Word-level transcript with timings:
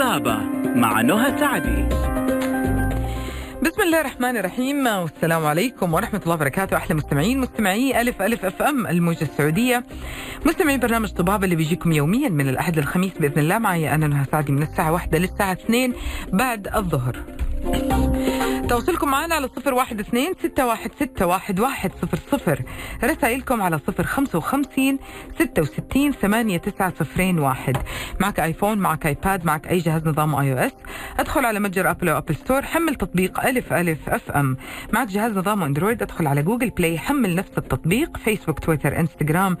طبابة 0.00 0.36
مع 0.74 1.00
نهى 1.00 1.38
سعدي 1.38 1.82
بسم 3.62 3.82
الله 3.82 4.00
الرحمن 4.00 4.36
الرحيم. 4.36 4.86
والسلام 4.86 5.46
عليكم 5.46 5.94
ورحمة 5.94 6.20
الله 6.22 6.34
وبركاته. 6.34 6.76
أحلى 6.76 6.94
مستمعين 6.96 7.38
مستمعي 7.38 8.00
ألف 8.00 8.22
ألف 8.22 8.44
أف 8.44 8.62
أم 8.62 8.86
الموجة 8.86 9.22
السعودية. 9.22 9.84
مستمعي 10.46 10.78
برنامج 10.78 11.08
طبابة 11.08 11.44
اللي 11.44 11.56
بيجيكم 11.56 11.92
يوميا 11.92 12.28
من 12.28 12.48
الأحد 12.48 12.78
للخميس 12.78 13.12
بإذن 13.20 13.38
الله. 13.38 13.58
معي 13.58 13.94
أنا 13.94 14.06
نهى 14.06 14.24
سعدي 14.32 14.52
من 14.52 14.62
الساعة 14.62 14.92
واحدة 14.92 15.18
للساعة 15.18 15.52
اثنين 15.52 15.94
بعد 16.32 16.68
الظهر. 16.76 17.16
تواصلكم 18.70 19.10
معنا 19.10 19.34
على 19.34 19.48
صفر 19.56 19.74
واحد 19.74 20.00
اثنين 20.00 20.32
ستة 20.42 20.66
واحد 20.66 20.90
ستة 20.94 21.26
واحد 21.26 21.60
واحد 21.60 21.92
صفر 22.02 22.18
صفر. 22.30 22.62
رسائلكم 23.04 23.62
على 23.62 23.78
صفر 23.78 24.04
خمسة 24.04 24.38
وخمسين 24.38 24.98
ستة 25.34 25.62
وستين 25.62 26.12
ثمانية 26.12 26.58
تسعة 26.58 26.92
صفرين 27.00 27.38
واحد. 27.38 27.76
معك 28.20 28.40
آيفون 28.40 28.78
معك 28.78 29.06
آيباد 29.06 29.44
معك 29.44 29.68
أي 29.68 29.78
جهاز 29.78 30.08
نظام 30.08 30.34
iOS 30.34 30.72
أدخل 31.18 31.44
على 31.44 31.60
متجر 31.60 31.90
ابل 31.90 32.08
أو 32.08 32.18
ابل 32.18 32.36
ستور 32.36 32.62
حمل 32.62 32.94
تطبيق 32.94 33.46
ألف 33.46 33.72
ألف 33.72 34.08
أف 34.08 34.30
أم. 34.30 34.56
معك 34.92 35.08
جهاز 35.08 35.32
نظام 35.32 35.62
أندرويد 35.62 36.02
أدخل 36.02 36.26
على 36.26 36.42
جوجل 36.42 36.70
بلاي 36.70 36.98
حمل 36.98 37.34
نفس 37.34 37.58
التطبيق. 37.58 38.16
فيسبوك 38.16 38.58
تويتر 38.58 39.00
انستغرام 39.00 39.56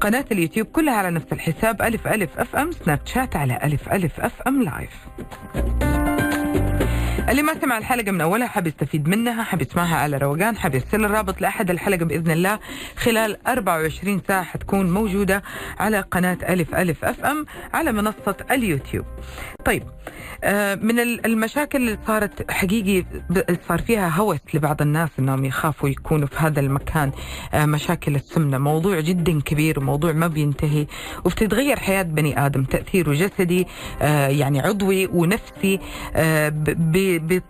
قناة 0.00 0.24
اليوتيوب 0.32 0.66
كلها 0.66 0.94
على 0.94 1.10
نفس 1.10 1.32
الحساب 1.32 1.82
ألف 1.82 2.06
ألف 2.06 2.38
أف 2.38 2.56
أم. 2.56 2.72
سناب 2.72 3.00
شات 3.04 3.36
على 3.36 3.58
ألف 3.64 3.92
ألف 3.92 4.20
أف 4.20 4.42
أم 4.42 4.62
live 4.62 4.92
اللي 7.28 7.42
ما 7.42 7.60
سمع 7.60 7.78
الحلقة 7.78 8.12
من 8.12 8.20
أولها 8.20 8.46
حاب 8.46 8.66
يستفيد 8.66 9.08
منها 9.08 9.42
حاب 9.42 9.62
يسمعها 9.62 9.96
على 9.96 10.16
روقان 10.16 10.56
حاب 10.56 10.74
يرسل 10.74 11.04
الرابط 11.04 11.40
لأحد 11.40 11.70
الحلقة 11.70 12.04
بإذن 12.04 12.30
الله. 12.30 12.58
خلال 12.96 13.46
24 13.46 14.22
ساعة 14.28 14.42
حتكون 14.42 14.90
موجودة 14.90 15.42
على 15.78 16.00
قناة 16.00 16.38
ألف 16.48 16.74
ألف 16.74 17.04
أف 17.04 17.24
أم 17.24 17.46
على 17.74 17.92
منصة 17.92 18.36
اليوتيوب. 18.50 19.04
طيب 19.64 19.82
آه، 20.44 20.74
من 20.74 21.00
المشاكل 21.00 21.78
اللي 21.78 21.98
صارت 22.06 22.50
حقيقي 22.50 23.04
صار 23.68 23.78
فيها 23.82 24.08
هوس 24.08 24.38
لبعض 24.54 24.82
الناس 24.82 25.10
إنهم 25.18 25.44
يخافوا 25.44 25.88
يكونوا 25.88 26.26
في 26.28 26.36
هذا 26.36 26.60
المكان 26.60 27.12
آه، 27.54 27.66
مشاكل 27.66 28.14
السمنة. 28.14 28.58
موضوع 28.58 29.00
جدا 29.00 29.40
كبير 29.40 29.78
وموضوع 29.78 30.12
ما 30.12 30.26
بينتهي 30.26 30.86
وبتتغير 31.24 31.78
حياة 31.78 32.02
بني 32.02 32.46
آدم 32.46 32.64
تأثيره 32.64 33.12
جسدي 33.12 33.66
آه، 34.02 34.28
يعني 34.28 34.60
عضوي 34.60 35.06
ونفسي 35.06 35.80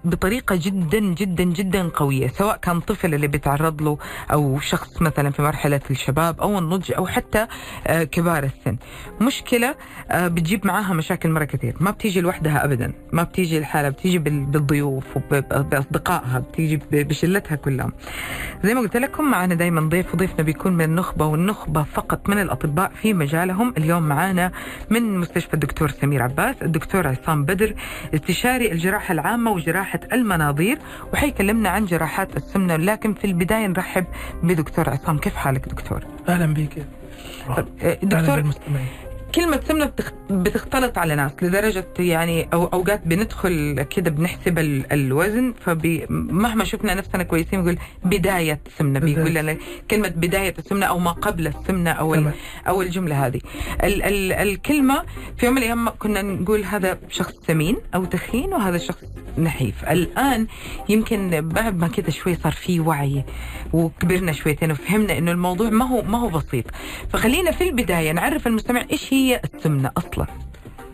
بطريقة 0.05 0.59
جدا 0.63 0.99
جدا 0.99 1.45
جدا 1.45 1.89
قوية 1.89 2.29
سواء 2.29 2.57
كان 2.57 2.81
طفل 2.81 3.15
اللي 3.15 3.27
بيتعرض 3.27 3.83
له 3.83 3.99
أو 4.33 4.61
شخص 4.61 5.03
مثلا 5.03 5.31
في 5.31 5.43
مرحلة 5.43 5.81
الشباب 5.91 6.41
أو 6.41 6.59
النضج 6.59 6.93
أو 6.93 7.07
حتى 7.07 7.47
كبار 7.87 8.45
السن. 8.45 8.77
مشكلة 9.21 9.75
بتجيب 10.15 10.67
معاها 10.67 10.95
مشاكل 10.95 11.31
مرة 11.31 11.45
كثير. 11.45 11.77
ما 11.81 11.91
بتيجي 11.91 12.21
لوحدها 12.21 12.65
ابدا 12.65 12.93
ما 13.13 13.23
بتيجي 13.23 13.59
الحاله 13.59 13.89
بتيجي 13.89 14.19
بالضيوف 14.19 15.05
وباصدقائها 15.17 16.39
بتيجي 16.39 16.81
بشلتها 16.93 17.57
كلها. 17.57 17.93
زي 18.65 18.75
ما 18.75 18.81
قلت 18.81 18.97
لكم 18.97 19.25
معنا 19.31 19.55
دائما 19.55 19.81
ضيف 19.81 20.15
وضيفنا 20.15 20.43
بيكون 20.43 20.73
من 20.73 20.85
النخبة 20.85 21.27
والنخبة 21.27 21.83
فقط 21.83 22.29
من 22.29 22.39
الأطباء 22.39 22.93
في 23.03 23.15
مجالهم. 23.15 23.75
اليوم 23.79 24.03
معنا 24.03 24.53
من 24.91 25.19
مستشفى 25.19 25.55
الدكتور 25.55 25.91
سمير 25.91 26.23
عباس 26.23 26.57
الدكتور 26.63 27.07
عصام 27.09 27.45
بدر 27.45 27.75
استشاري 28.15 28.73
الجراحة 28.73 29.13
العامة 29.13 29.52
وجراحة 29.53 30.01
المناظير 30.13 30.79
وحيكلمنا 31.13 31.69
عن 31.69 31.85
جراحات 31.85 32.37
السمنة. 32.37 32.77
لكن 32.77 33.15
في 33.15 33.25
البداية 33.25 33.67
نرحب 33.67 34.05
بدكتور 34.43 34.91
عصام. 34.91 35.19
كيف 35.19 35.35
حالك 35.35 35.69
دكتور؟ 35.69 36.05
أهلا 36.29 36.55
بك. 36.55 36.87
دكتور 38.03 38.45
كلمة 39.35 39.61
سمنة 39.69 39.93
بتختلط 40.31 40.99
على 40.99 41.15
ناس 41.15 41.33
لدرجة 41.43 41.87
يعني 41.99 42.49
أو 42.53 42.65
أوقات 42.65 43.07
بندخل 43.07 43.83
كده 43.91 44.11
بنحسب 44.11 44.59
الوزن 44.93 45.55
فمهما 45.61 46.65
شفنا 46.65 46.95
نفسنا 46.95 47.23
كويسين 47.23 47.63
بيقول 47.65 47.79
بداية 48.05 48.61
سمنة 48.79 49.01
بيقول 49.01 49.35
لنا 49.35 49.57
كلمة 49.91 50.09
بداية 50.09 50.55
السمنة 50.59 50.87
أو 50.87 50.99
ما 50.99 51.11
قبل 51.11 51.47
السمنة 51.47 51.91
أو 51.91 52.17
أو 52.69 52.83
الجملة 52.83 53.27
هذه. 53.27 53.41
ال 53.85 54.03
ال 54.03 54.33
الكلمة 54.33 55.03
في 55.39 55.47
يوم 55.47 55.55
من 55.55 55.63
الأيام 55.63 55.89
كنا 55.89 56.23
نقول 56.23 56.65
هذا 56.65 56.99
شخص 57.11 57.33
سمين 57.47 57.77
أو 57.95 58.05
تخين 58.05 58.55
وهذا 58.55 58.79
شخص 58.79 59.05
نحيف. 59.39 59.85
الآن 59.85 60.47
يمكن 60.89 61.49
بعد 61.49 61.79
ما 61.79 61.89
كده 61.89 62.11
شوي 62.11 62.35
صار 62.35 62.53
في 62.53 62.81
وعي 62.81 63.25
وكبرنا 63.73 64.33
شويتين 64.33 64.71
وفهمنا 64.71 65.19
إنه 65.19 65.31
الموضوع 65.31 65.71
ما 65.71 65.89
هو 65.89 66.03
ما 66.03 66.19
هو 66.19 66.29
بسيط. 66.29 66.65
فخلينا 67.13 67.51
في 67.51 67.65
البداية 67.65 68.13
نعرف 68.13 68.47
المستمع 68.47 68.85
إيش 68.93 69.13
هي 69.15 69.22
السمنة 69.31 69.91
أصلا؟ 69.97 70.27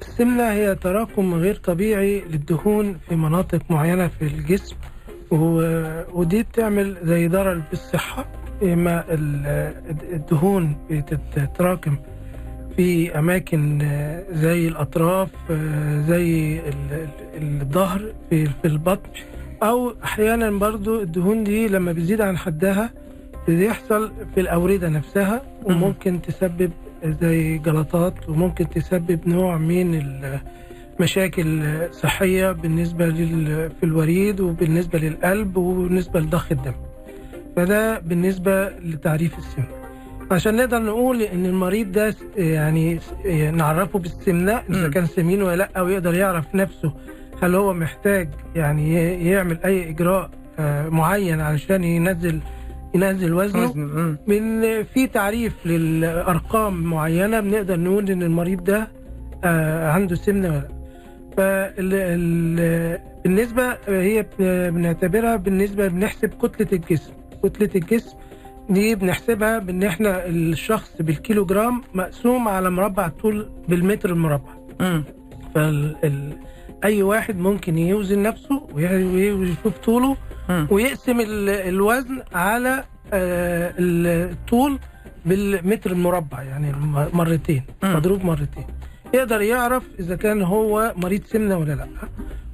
السمنة 0.02 0.42
هي 0.52 0.74
تراكم 0.74 1.34
غير 1.34 1.54
طبيعي 1.54 2.20
للدهون 2.20 2.96
في 3.08 3.16
مناطق 3.16 3.62
معينة 3.70 4.08
في 4.08 4.22
الجسم 4.22 4.76
ودي 6.12 6.42
بتعمل 6.42 6.96
زي 7.02 7.28
ضرر 7.28 7.62
بالصحة 7.70 8.24
إما 8.62 9.04
الدهون 10.12 10.76
بتتراكم 10.90 11.96
في 12.76 13.18
أماكن 13.18 13.78
زي 14.32 14.68
الأطراف 14.68 15.28
زي 16.08 16.60
الظهر 17.42 18.12
في 18.30 18.48
البطن 18.64 19.10
أو 19.62 19.94
أحيانا 20.04 20.50
برضو 20.50 21.00
الدهون 21.02 21.44
دي 21.44 21.68
لما 21.68 21.92
بتزيد 21.92 22.20
عن 22.20 22.36
حدها 22.38 22.90
بيحصل 23.48 24.12
في 24.34 24.40
الأوردة 24.40 24.88
نفسها 24.88 25.42
وممكن 25.64 26.22
تسبب 26.22 26.70
زي 27.04 27.58
جلطات 27.58 28.28
وممكن 28.28 28.68
تسبب 28.68 29.28
نوع 29.28 29.56
من 29.58 30.02
المشاكل 30.98 31.62
صحية 31.92 32.52
بالنسبة 32.52 33.10
في 33.68 33.82
الوريد 33.82 34.40
وبالنسبة 34.40 34.98
للقلب 34.98 35.56
وبالنسبة 35.56 36.20
لضخ 36.20 36.52
الدم. 36.52 36.74
فده 37.56 37.98
بالنسبة 37.98 38.68
لتعريف 38.68 39.38
السمنة 39.38 39.78
عشان 40.30 40.56
نقدر 40.56 40.82
نقول 40.82 41.22
إن 41.22 41.46
المريض 41.46 41.92
ده 41.92 42.14
يعني 42.36 43.00
نعرفه 43.52 43.98
بالسمنة 43.98 44.62
إذا 44.70 44.88
كان 44.88 45.06
سمين 45.06 45.42
ولا 45.42 45.56
لأ 45.56 45.80
ويقدر 45.82 46.14
يعرف 46.14 46.54
نفسه 46.54 46.92
هل 47.42 47.54
هو 47.54 47.72
محتاج 47.74 48.28
يعني 48.54 48.94
يعمل 49.30 49.58
أي 49.64 49.88
إجراء 49.90 50.30
معين 50.90 51.40
علشان 51.40 51.84
ينزل 51.84 52.40
ينزل 52.94 53.34
وزنه 53.34 53.74
من 54.26 54.62
في 54.84 55.06
تعريف 55.06 55.66
للأرقام 55.66 56.82
معينة 56.82 57.40
بنقدر 57.40 57.80
نقول 57.80 58.10
إن 58.10 58.22
المريض 58.22 58.64
ده 58.64 58.88
عنده 59.90 60.16
سمنه 60.16 60.62
ولا 61.38 62.98
بالنسبة 63.24 63.76
هي 63.88 64.26
بنعتبرها 64.70 65.36
بالنسبة 65.36 65.88
بنحسب 65.88 66.28
كتلة 66.42 66.68
الجسم. 66.72 67.12
كتلة 67.44 67.70
الجسم 67.74 68.16
دي 68.70 68.94
بنحسبها 68.94 69.58
بإن 69.58 69.82
إحنا 69.82 70.26
الشخص 70.26 70.90
بالكيلو 71.00 71.44
جرام 71.44 71.82
مقسوم 71.94 72.48
على 72.48 72.70
مربع 72.70 73.06
الطول 73.06 73.48
بالمتر 73.68 74.10
المربع. 74.10 74.50
فال 75.54 76.32
أي 76.84 77.02
واحد 77.02 77.38
ممكن 77.38 77.78
يوزن 77.78 78.22
نفسه 78.22 78.66
ويشوف 78.74 79.78
طوله 79.84 80.16
ويقسم 80.70 81.16
الوزن 81.20 82.22
على 82.34 82.84
الطول 83.12 84.78
بالمتر 85.26 85.90
المربع 85.92 86.42
يعني 86.42 86.72
مرتين 87.12 87.62
مضروب 87.82 88.24
مرتين. 88.24 88.64
يقدر 89.14 89.40
يعرف 89.40 89.82
إذا 90.00 90.16
كان 90.16 90.42
هو 90.42 90.92
مريض 90.96 91.22
سمنة 91.24 91.56
ولا 91.58 91.72
لأ. 91.72 91.86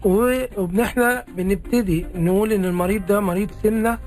وإحنا 0.04 1.24
بنبتدي 1.36 2.06
نقول 2.14 2.52
إن 2.52 2.64
المريض 2.64 3.06
ده 3.06 3.20
مريض 3.20 3.50
سمنة 3.62 3.98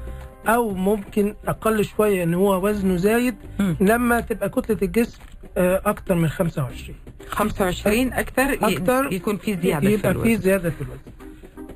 أو 0.47 0.73
ممكن 0.73 1.33
أقل 1.47 1.85
شوية 1.85 2.23
إن 2.23 2.33
هو 2.33 2.67
وزنه 2.67 2.95
زايد 2.95 3.35
لما 3.81 4.19
تبقى 4.19 4.49
كتلة 4.49 4.77
الجسم 4.81 5.19
أكتر 5.57 6.15
من 6.15 6.27
25 6.29 6.95
25 7.29 8.13
أكثر, 8.13 8.53
أكتر 8.61 9.13
يكون 9.13 9.37
في 9.37 9.57
زيادة 9.57 9.89
يبقى 9.89 10.13
في, 10.13 10.19
في 10.23 10.37
زيادة 10.37 10.69
في 10.69 10.81
الوزن. 10.81 11.01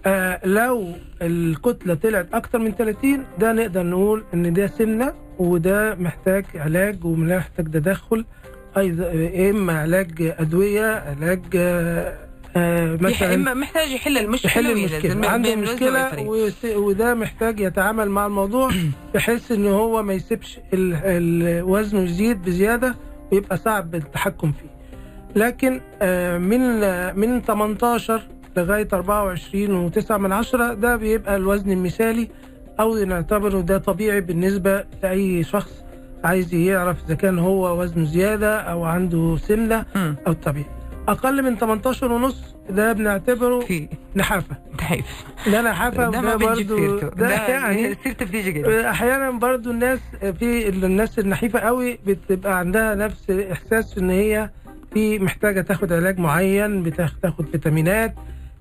آه 0.05 0.39
لو 0.45 0.93
الكتلة 1.21 1.93
طلعت 1.93 2.27
أكتر 2.33 2.59
من 2.59 2.71
30 2.71 3.25
ده 3.39 3.53
نقدر 3.53 3.83
نقول 3.83 4.23
إن 4.33 4.53
ده 4.53 4.67
سمنة 4.67 5.13
وده 5.39 5.95
محتاج 5.95 6.45
علاج 6.55 7.05
ومحتاج 7.05 7.71
تدخل 7.71 8.25
أيضا 8.77 9.11
إما 9.49 9.79
علاج 9.79 10.33
أدوية 10.39 10.85
علاج 10.85 11.41
آه 11.55 12.97
مثلا 13.01 13.53
محتاج 13.53 13.91
يحل 13.91 14.17
المشكلة 14.17 14.51
يحل 14.51 14.71
المشكلة. 14.71 15.29
عنده 15.29 15.55
مشكلة 15.55 16.29
وده 16.77 17.13
محتاج 17.13 17.59
يتعامل 17.59 18.09
مع 18.09 18.25
الموضوع 18.25 18.71
بحيث 19.13 19.51
إن 19.51 19.67
هو 19.67 20.03
ما 20.03 20.13
يسيبش 20.13 20.59
الوزن 20.73 21.97
يزيد 21.97 22.41
بزيادة 22.41 22.95
ويبقى 23.31 23.57
صعب 23.57 23.95
التحكم 23.95 24.51
فيه. 24.51 24.69
لكن 25.35 25.81
آه 26.01 26.37
من 26.37 26.79
من 27.19 27.41
18 27.41 28.21
لغاية 28.57 28.87
24 28.93 29.91
و9 29.91 30.11
من 30.11 30.31
عشرة 30.31 30.73
ده 30.73 30.95
بيبقى 30.95 31.35
الوزن 31.35 31.71
المثالي 31.71 32.27
أو 32.79 32.95
نعتبره 32.97 33.61
ده 33.61 33.77
طبيعي 33.77 34.21
بالنسبة 34.21 34.83
لأي 35.03 35.43
شخص 35.43 35.83
عايز 36.23 36.53
يعرف 36.53 36.97
إذا 37.05 37.15
كان 37.15 37.39
هو 37.39 37.81
وزنه 37.81 38.05
زيادة 38.05 38.59
أو 38.59 38.83
عنده 38.83 39.37
سمنة 39.37 39.85
أو 40.27 40.33
طبيعي 40.33 40.65
أقل 41.07 41.43
من 41.43 41.55
18 41.57 42.11
ونص 42.11 42.55
ده 42.69 42.93
بنعتبره 42.93 43.59
في 43.59 43.87
نحافة. 44.15 44.55
تحيف 44.77 45.05
ده 45.51 45.61
نحافة 45.61 46.09
ده 46.09 46.21
ما 46.21 46.35
برضو 46.35 46.77
سيرته 46.77 47.07
ده 47.09 47.29
يعني 47.47 47.95
سيرته 48.03 48.25
بتيجي 48.25 48.51
كده. 48.51 48.89
أحيانا 48.89 49.31
برضو 49.31 49.71
الناس 49.71 49.99
في 50.39 50.69
الناس 50.69 51.19
النحيفة 51.19 51.59
قوي 51.59 51.99
بتبقى 52.05 52.59
عندها 52.59 52.95
نفس 52.95 53.29
إحساس 53.51 53.97
إن 53.97 54.09
هي 54.09 54.49
في 54.93 55.19
محتاجة 55.19 55.61
تاخد 55.61 55.93
علاج 55.93 56.19
معين 56.19 56.83
بتاخد 56.83 57.45
فيتامينات 57.51 58.13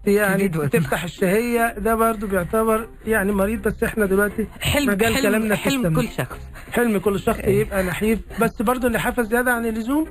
يعني. 0.06 0.48
تفتح 0.48 1.04
الشهية 1.04 1.74
ده 1.78 1.94
برضو 1.94 2.26
بيعتبر 2.26 2.88
يعني 3.06 3.32
مريض 3.32 3.62
بس 3.62 3.82
إحنا 3.82 4.06
دلوقتي 4.06 4.46
حلم 4.60 4.88
مجال 4.92 5.14
حلم, 5.14 5.22
كلامنا 5.22 5.54
في 5.56 5.62
حلم. 5.62 5.96
كل 5.96 6.08
شخص 6.18 6.38
حلم 6.72 6.98
كل 6.98 7.20
شخص 7.20 7.38
إيه. 7.38 7.60
يبقى 7.60 7.82
نحيف 7.82 8.18
بس 8.40 8.62
برضو 8.62 8.86
النحافه 8.86 9.22
زيادة 9.22 9.52
عن 9.52 9.66
اللزوم 9.66 10.06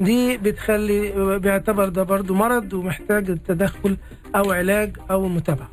دي 0.00 0.36
بتخلي 0.36 1.38
بيعتبر 1.38 1.88
ده 1.88 2.02
برضو 2.02 2.34
مرض 2.34 2.72
ومحتاج 2.72 3.38
تدخل 3.48 3.96
أو 4.36 4.52
علاج 4.52 4.96
أو 5.10 5.28
متابعة 5.28 5.68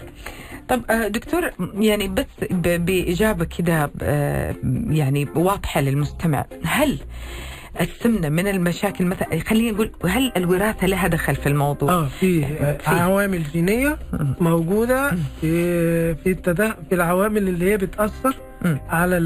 طب 0.69 0.81
آه، 0.91 1.07
دكتور 1.07 1.49
يعني 1.73 2.07
بس 2.07 2.25
ب- 2.51 2.85
بإجابة 2.85 3.45
كده 3.45 3.91
آه، 4.01 4.55
يعني 4.89 5.27
واضحة 5.35 5.81
للمستمع 5.81 6.45
هل 6.63 6.99
السمنة 7.81 8.29
من 8.29 8.47
المشاكل 8.47 9.05
مثلا 9.05 9.39
خلينا 9.47 9.71
نقول 9.71 9.91
هل 10.05 10.31
الوراثة 10.37 10.87
لها 10.87 11.07
دخل 11.07 11.35
في 11.35 11.49
الموضوع؟ 11.49 11.91
آه 11.93 12.05
في 12.19 12.45
آه، 12.45 12.77
في. 12.77 12.89
عوامل 12.89 13.43
جينيه 13.43 13.97
موجودة 14.41 15.11
في 15.41 16.15
في 16.15 16.33
في 16.89 16.95
العوامل 16.95 17.47
اللي 17.47 17.71
هي 17.71 17.77
بتأثر. 17.77 18.35
على 18.89 19.17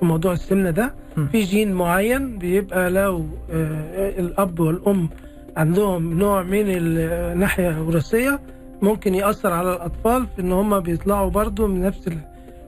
في 0.00 0.04
موضوع 0.06 0.32
السمنة 0.32 0.70
ده. 0.70 0.94
في 1.32 1.42
جين 1.42 1.72
معين 1.72 2.38
بيبقى 2.38 2.90
لو 2.90 3.26
آه، 3.52 4.20
الأب 4.20 4.60
والأم 4.60 5.08
عندهم 5.56 6.18
نوع 6.18 6.42
من 6.42 6.64
الناحية 6.66 7.70
الوراثيه 7.70 8.40
ممكن 8.82 9.14
يأثر 9.14 9.52
على 9.52 9.72
الأطفال 9.72 10.26
في 10.36 10.42
إن 10.42 10.52
هم 10.52 10.80
بيطلعوا 10.80 11.30
برضو 11.30 11.66
من 11.66 11.82
نفس 11.82 12.08
ال- 12.08 12.18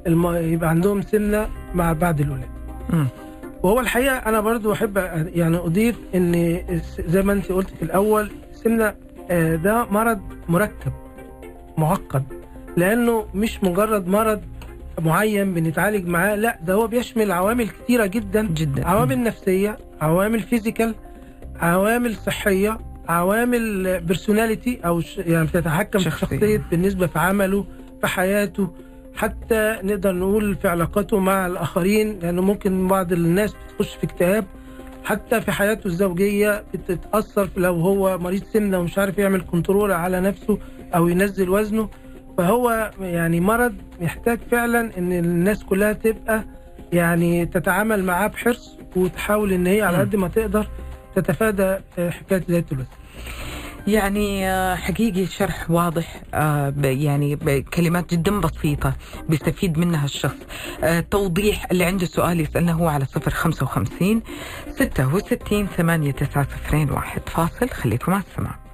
الم... 0.06 0.26
يبقى 0.26 0.70
عندهم 0.70 1.02
سمنة 1.02 1.49
مع 1.75 1.93
بعد 1.93 2.20
الولاده. 2.20 2.49
وهو 3.64 3.81
الحقيقة 3.81 4.16
أنا 4.16 4.40
برضو 4.40 4.72
أحب 4.72 4.96
يعني 5.34 5.56
أضيف 5.56 5.96
إن 6.14 6.61
زي 7.06 7.22
ما 7.22 7.32
انت 7.32 7.52
قلت 7.52 7.70
في 7.70 7.82
الأول 7.82 8.31
السمنه 8.52 8.94
آه، 9.31 9.56
ده 9.56 9.84
مرض 9.84 10.20
مركب 10.49 10.93
معقد 11.78 12.25
لأنه 12.76 13.26
مش 13.34 13.64
مجرد 13.64 14.08
مرض 14.08 14.43
معين 15.00 15.55
بنتعالج 15.55 16.06
معاه 16.08 16.34
لا 16.34 16.58
ده 16.66 16.75
هو 16.75 16.87
بيشمل 16.87 17.32
عوامل 17.32 17.69
كتيرة 17.69 18.06
جدا 18.06 18.43
جدا 18.46 18.87
عوامل 18.88 19.22
نفسية 19.22 19.78
عوامل 20.00 20.40
physical 20.41 20.94
عوامل 21.60 22.14
صحية 22.17 22.78
عوامل 23.08 24.00
personality 24.00 24.81
أو 24.87 25.02
يعني 25.17 25.46
بتتحكم 25.46 25.99
في 25.99 26.05
شخصية. 26.05 26.26
شخصية 26.37 26.62
بالنسبة 26.70 27.06
في 27.06 27.19
عمله 27.19 27.64
في 28.00 28.06
حياته 28.06 28.69
حتى 29.16 29.78
نقدر 29.82 30.12
نقول 30.12 30.56
في 30.56 30.69
علاقاته 30.69 31.19
مع 31.19 31.46
الآخرين 31.46 32.19
لأنه 32.19 32.43
ممكن 32.43 32.88
بعض 32.88 33.12
الناس 33.12 33.55
بتخش 33.55 33.94
في 33.94 34.05
اكتئاب. 34.05 34.44
حتى 35.05 35.40
في 35.40 35.52
حياته 35.52 35.87
الزوجية 35.87 36.64
بتتأثر 36.75 37.46
في 37.46 37.61
لو 37.61 37.75
هو 37.75 38.19
مريض 38.19 38.43
سمنه 38.44 38.78
ومش 38.78 38.99
عارف 38.99 39.19
يعمل 39.19 39.40
control 39.41 39.93
على 39.93 40.20
نفسه 40.20 40.58
أو 40.94 41.08
ينزل 41.08 41.50
وزنه. 41.50 41.88
فهو 42.38 42.90
يعني 43.00 43.40
مرض 43.40 43.75
يحتاج 44.00 44.38
فعلا 44.50 44.99
إن 44.99 45.12
الناس 45.12 45.64
كلها 45.64 45.93
تبقى 45.93 46.44
يعني 46.93 47.46
تتعامل 47.46 48.05
معاه 48.05 48.26
بحرص 48.26 48.78
وتحاول 48.96 49.52
إن 49.52 49.67
هي 49.67 49.82
على. 49.82 49.96
قد 49.99 50.17
ما 50.17 50.28
تقدر 50.28 50.67
تتفادى 51.17 51.76
حكاية 51.99 52.43
زيادة 52.49 52.67
الوزن. 52.72 52.88
يعني 53.86 54.48
آه، 54.50 54.75
حقيقي 54.75 55.26
شرح 55.26 55.70
واضح 55.70 56.22
آه، 56.34 56.75
يعني 56.84 57.36
بكلمات 57.36 58.14
جدا 58.14 58.40
بسيطة 58.40 58.94
بيستفيد 59.28 59.78
منها 59.78 60.04
الشخص. 60.04 60.36
آه، 60.84 61.00
توضيح 61.00 61.66
اللي 61.70 61.84
عنده 61.84 62.06
سؤال 62.06 62.40
يسألنا 62.40 62.72
هو 62.72 62.88
على 62.88 63.04
صفر 63.04 63.31
خمسة 63.31 63.64
وخمسين 63.64 64.22
ستة 64.70 65.14
وستين 65.14 65.66
ثمانية 65.66 66.10
تسعة 66.10 66.48
صفرين 66.48 66.90
واحد. 66.90 67.22
فاصل 67.28 67.69
خليكم 67.69 68.12
مع 68.12 68.19
السماع. 68.31 68.64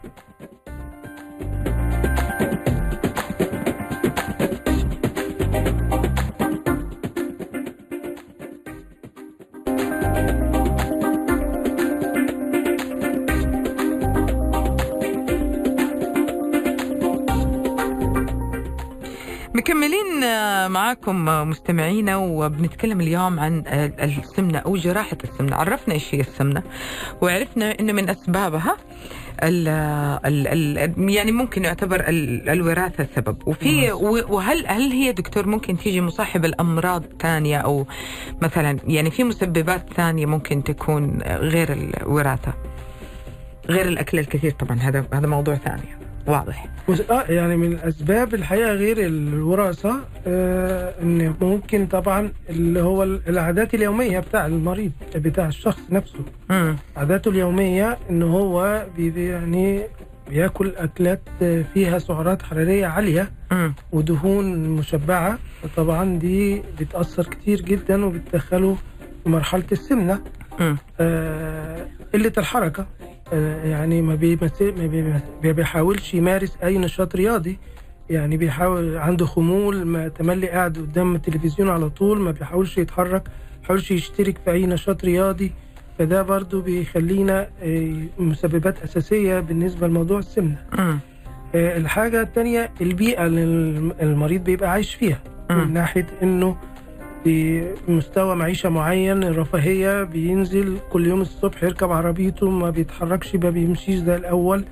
مكملين 19.61 20.21
معاكم 20.71 21.25
مستمعينا 21.25 22.17
وبنتكلم 22.17 23.01
اليوم 23.01 23.41
عن 23.41 23.63
السمنة 23.69 24.59
أو 24.59 24.77
جراحة 24.77 25.17
السمنة. 25.25 25.57
عرفنا 25.57 25.95
إيش 25.95 26.15
هي 26.15 26.21
السمنة 26.21 26.63
وعرفنا 27.21 27.81
إنه 27.81 27.93
من 27.93 28.11
أسبابها 28.11 28.77
ال 29.43 29.69
ال 30.27 30.79
ال 30.79 31.11
يعني 31.11 31.33
ممكن 31.33 31.65
يعتبر 31.65 32.09
ال 32.09 32.49
الوراثة 32.51 33.07
سبب. 33.17 33.49
وفي 33.49 33.93
و- 33.93 34.35
وهل 34.37 34.67
هل 34.67 34.93
هي 34.93 35.13
دكتور 35.13 35.47
ممكن 35.47 35.77
تيجي 35.79 36.01
مصاحبة 36.01 36.49
الأمراض 36.49 37.03
ثانية 37.21 37.59
أو 37.59 37.87
مثلا 38.43 38.79
يعني 38.87 39.11
في 39.11 39.25
مسببات 39.25 39.93
ثانية 39.97 40.27
ممكن 40.27 40.65
تكون 40.65 41.19
غير 41.27 41.73
الوراثة 41.73 42.55
غير 43.69 43.89
الأكل 43.89 44.19
الكثير 44.19 44.51
طبعا 44.51 44.79
هذا 44.79 45.05
هذا 45.15 45.27
موضوع 45.27 45.55
ثاني. 45.55 46.00
واضح 46.31 46.67
آه 47.11 47.23
يعني 47.29 47.57
من 47.57 47.73
الاسباب 47.73 48.35
الحقيقة 48.35 48.73
غير 48.73 48.97
الوراثة 49.07 50.01
آه 50.27 50.95
إن 51.03 51.35
ممكن 51.41 51.87
طبعا 51.87 52.33
اللي 52.51 52.83
هو 52.83 53.03
ال- 53.03 53.21
العادات 53.29 53.75
اليومية 53.75 54.19
بتاع 54.21 54.47
المريض 54.47 54.93
بتاع 55.17 55.49
الشخص 55.49 55.81
نفسه 55.91 56.19
مم. 56.51 56.77
عاداته 56.97 57.29
اليومية 57.31 57.99
ان 58.11 58.23
هو 58.23 58.85
بي 58.97 59.27
يعني 59.29 59.83
بياكل 60.31 60.73
أكلات 60.77 61.21
آه، 61.43 61.65
فيها 61.75 61.99
سعرات 61.99 62.43
حرارية 62.43 62.87
عالية 62.87 63.31
مم. 63.53 63.75
ودهون 63.93 64.69
مشبعة 64.69 65.39
طبعا 65.77 66.19
دي 66.19 66.63
بتأثر 66.81 67.23
كتير 67.27 67.61
جدا 67.61 68.05
وبتدخله 68.05 68.77
في 69.25 69.31
مرحلة 69.31 69.65
السمنة. 69.73 70.21
آه، 71.01 71.87
قلة 72.15 72.33
الحركة 72.39 72.87
آه، 73.33 73.65
يعني 73.65 74.03
ما, 74.03 74.15
بيحاولش 75.53 76.15
يمارس 76.15 76.57
أي 76.65 76.79
نشاط 76.79 77.17
رياضي 77.17 77.59
يعني 78.11 78.37
بيحاول 78.37 78.97
عنده 78.97 79.27
خمول 79.27 79.85
ما 79.87 80.09
تملي 80.09 80.49
قاعد 80.49 80.79
قدام 80.79 81.15
التلفزيون 81.15 81.69
على 81.71 81.91
طول 81.91 82.21
ما 82.21 82.31
بيحاولش 82.31 82.79
يتحرك 82.79 83.23
ما 83.27 83.61
بيحاولش 83.61 83.91
يشترك 83.91 84.39
في 84.45 84.51
أي 84.53 84.67
نشاط 84.67 85.05
رياضي 85.05 85.53
فده 85.99 86.23
برضو 86.23 86.61
بيخلينا 86.61 87.49
آه، 87.63 87.95
مسببات 88.19 88.83
أساسية 88.83 89.41
بالنسبة 89.41 89.87
لموضوع 89.89 90.19
السمنة 90.19 90.57
مم. 90.79 90.99
آه، 91.55 91.77
الحاجة 91.77 92.21
التانية 92.23 92.71
البيئة 92.81 93.27
اللي 93.27 93.45
الم- 93.45 93.95
المريض 94.03 94.45
بيبقى 94.45 94.71
عايش 94.71 94.95
فيها 94.95 95.19
من 95.51 95.57
مم. 95.57 95.73
ناحية 95.75 96.07
إنه 96.23 96.57
في 97.25 97.67
مستوى 97.89 98.37
معيشة 98.37 98.69
معين 98.69 99.23
الرفاهية 99.25 100.03
بينزل 100.05 100.79
كل 100.93 101.07
يوم 101.07 101.21
الصبح 101.21 101.63
يركب 101.65 101.93
عربيته 101.93 102.51
ما 102.51 102.71
بيتحركش 102.71 103.35
ما 103.37 103.51
بيمشيش 103.51 103.95
زي 103.95 104.17
الأول 104.17 104.65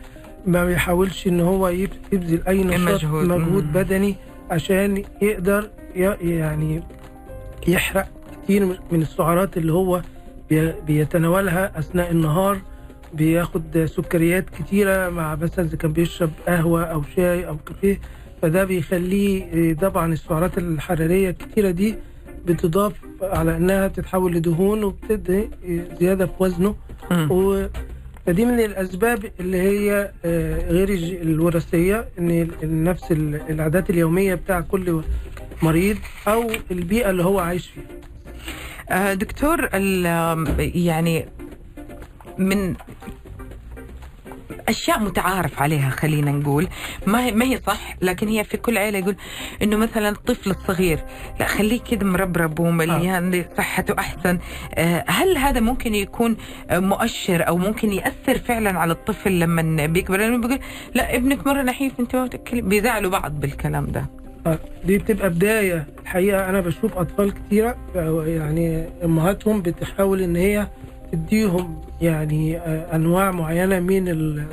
ما 0.46 0.64
بيحاولش 0.64 1.26
إن 1.26 1.40
هو 1.40 1.68
يب- 1.68 1.90
يبذل 2.12 2.42
أي 2.48 2.64
نشاط 2.64 2.80
مجهود. 3.04 3.26
مجهود. 3.28 3.72
بدني 3.72 4.16
عشان 4.50 5.02
يقدر 5.22 5.68
يعني 6.20 6.82
يحرق 7.68 8.08
كتير 8.44 8.66
من 8.92 9.02
السعرات 9.02 9.56
اللي 9.56 9.72
هو 9.72 10.02
بي- 10.50 10.72
بيتناولها 10.86 11.78
أثناء 11.78 12.10
النهار 12.10 12.58
بياخد 13.14 13.84
سكريات 13.96 14.44
كتيرة 14.50 15.08
مع 15.08 15.34
مثلا 15.34 15.64
إذا 15.64 15.76
كان 15.76 15.92
بيشرب 15.92 16.30
قهوة 16.46 16.84
أو 16.84 17.02
شاي 17.16 17.48
أو 17.48 17.56
كافيه 17.66 18.00
فده 18.42 18.64
بيخليه 18.64 19.44
إيه، 19.44 19.74
طبعا 19.74 20.12
السعرات 20.12 20.58
الحرارية 20.58 21.30
الكتيرة 21.30 21.70
دي 21.70 21.94
بتضاف 22.48 22.92
على 23.22 23.56
إنها 23.56 23.88
تتحول 23.88 24.32
لدهون 24.34 24.84
وبتدي 24.84 25.48
زيادة 26.00 26.26
في 26.26 26.32
وزنه 26.38 26.74
مم. 27.10 27.28
و 27.32 27.68
فدي 28.26 28.44
من 28.44 28.60
الأسباب 28.60 29.30
اللي 29.40 29.56
هي 29.60 30.10
آه، 30.24 30.70
غير 30.70 30.88
الوراثية 31.22 32.08
إن 32.18 32.48
نفس 32.84 33.12
ال- 33.12 33.40
العادات 33.50 33.90
اليومية 33.90 34.34
بتاع 34.34 34.60
كل 34.60 35.02
مريض 35.62 35.96
أو 36.28 36.50
البيئة 36.70 37.10
اللي 37.10 37.24
هو 37.24 37.38
عايش 37.38 37.66
فيها 37.70 37.84
آه، 39.10 39.14
دكتور 39.14 39.68
يعني 40.58 41.26
من 42.38 42.74
أشياء 44.68 44.98
متعارف 45.00 45.62
عليها 45.62 45.90
خلينا 45.90 46.30
نقول. 46.30 46.68
ما 47.06 47.24
هي 47.24 47.32
ما 47.32 47.44
هي 47.44 47.60
صح 47.66 47.96
لكن 48.02 48.28
هي 48.28 48.44
في 48.44 48.56
كل 48.56 48.78
عيلة 48.78 48.98
يقول 48.98 49.16
إنه 49.62 49.76
مثلا 49.76 50.08
الطفل 50.08 50.50
الصغير 50.50 50.98
لا 51.40 51.46
خليه 51.46 51.80
كذا 51.80 52.04
مربرب 52.04 52.60
ومليان 52.60 53.44
صحته 53.58 53.94
أحسن. 53.98 54.38
آه، 54.74 55.04
هل 55.08 55.36
هذا 55.36 55.60
ممكن 55.60 55.94
يكون 55.94 56.36
آه، 56.70 56.78
مؤشر 56.78 57.48
أو 57.48 57.56
ممكن 57.58 57.92
يأثر 57.92 58.38
فعلا 58.38 58.78
على 58.78 58.92
الطفل 58.92 59.40
لما 59.40 59.86
بيكبر؟ 59.86 60.18
لأنه 60.18 60.38
بيقول 60.38 60.58
لا 60.94 61.16
ابنك 61.16 61.46
مرة 61.46 61.62
نحيف 61.62 61.92
أنت 62.00 62.16
ما 62.16 62.28
بيزعلوا 62.52 63.10
بعض 63.10 63.40
بالكلام 63.40 63.86
ده. 63.86 64.06
آه، 64.46 64.58
دي 64.84 64.98
بتبقى 64.98 65.30
بداية. 65.30 65.86
الحقيقة 66.02 66.48
أنا 66.48 66.60
بشوف 66.60 66.96
أطفال 66.98 67.34
كتيرة 67.34 67.76
آه، 67.96 68.24
يعني 68.26 68.84
أمهاتهم 69.04 69.62
بتحاول 69.62 70.22
إن 70.22 70.36
هي 70.36 70.68
تديهم 71.12 71.76
يعني 72.00 72.58
آه، 72.58 72.96
أنواع 72.96 73.30
معينة 73.30 73.80
من 73.80 74.08
ال- 74.08 74.44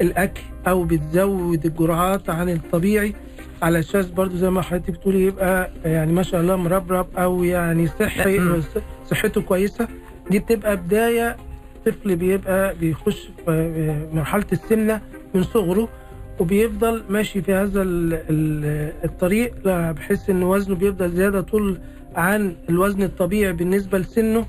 الأكل 0.00 0.40
أو 0.68 0.84
بتزود 0.84 1.66
الجرعات 1.66 2.30
عن 2.30 2.48
الطبيعي. 2.48 3.14
على 3.62 3.78
أساس 3.78 4.06
برضو 4.10 4.36
زي 4.36 4.50
ما 4.50 4.62
حضرتك 4.62 4.90
بتقولي 4.90 5.24
يبقى 5.24 5.70
يعني 5.84 6.12
ما 6.12 6.22
شاء 6.22 6.40
الله 6.40 6.56
مربرب 6.56 7.06
أو 7.18 7.44
يعني 7.44 7.86
صحي. 7.86 8.60
صحته 9.10 9.40
كويسة. 9.40 9.88
دي 10.30 10.38
بتبقى 10.38 10.76
بداية 10.76 11.36
طفل 11.86 12.16
بيبقى 12.16 12.74
بيخش 12.74 13.28
في 13.46 14.06
مرحلة 14.12 14.44
السمنة 14.52 15.00
من 15.34 15.42
صغره 15.42 15.88
وبيفضل 16.40 17.02
ماشي 17.08 17.42
في 17.42 17.54
هذا 17.54 17.82
ال- 17.82 18.14
ال- 18.30 18.92
الطريق. 19.04 19.54
بحيث 19.92 20.30
إن 20.30 20.42
وزنه 20.42 20.74
بيفضل 20.76 21.10
زيادة 21.10 21.40
طول 21.40 21.78
عن 22.16 22.56
الوزن 22.68 23.02
الطبيعي 23.02 23.52
بالنسبة 23.52 23.98
لسنه. 23.98 24.46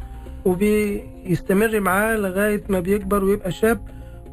وبيستمر 0.48 1.80
معاه 1.80 2.16
لغاية 2.18 2.62
ما 2.70 2.80
بيكبر 2.80 3.24
ويبقى 3.24 3.52
شاب 3.52 3.80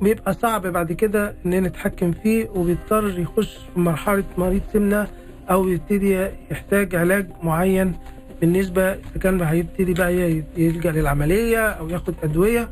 بيبقى 0.03 0.35
صعب 0.35 0.67
بعد 0.67 0.93
كده 0.93 1.35
إن 1.47 1.63
نتحكم 1.63 2.13
فيه 2.13 2.49
وبيضطر 2.55 3.19
يخش 3.19 3.59
في 3.75 3.81
مرحلة 3.81 4.25
مريض 4.39 4.61
سمنة 4.73 5.07
أو 5.51 5.69
يبتدي 5.69 6.29
يحتاج 6.51 6.95
علاج 6.95 7.27
معين. 7.43 7.93
بالنسبة 8.41 8.93
إذا 8.93 9.21
كان 9.23 9.41
هيبتدي 9.43 9.95
بقى 9.95 10.43
يلجأ 10.57 10.91
للعملية 10.93 11.67
أو 11.69 11.89
ياخد 11.89 12.15
أدوية. 12.23 12.69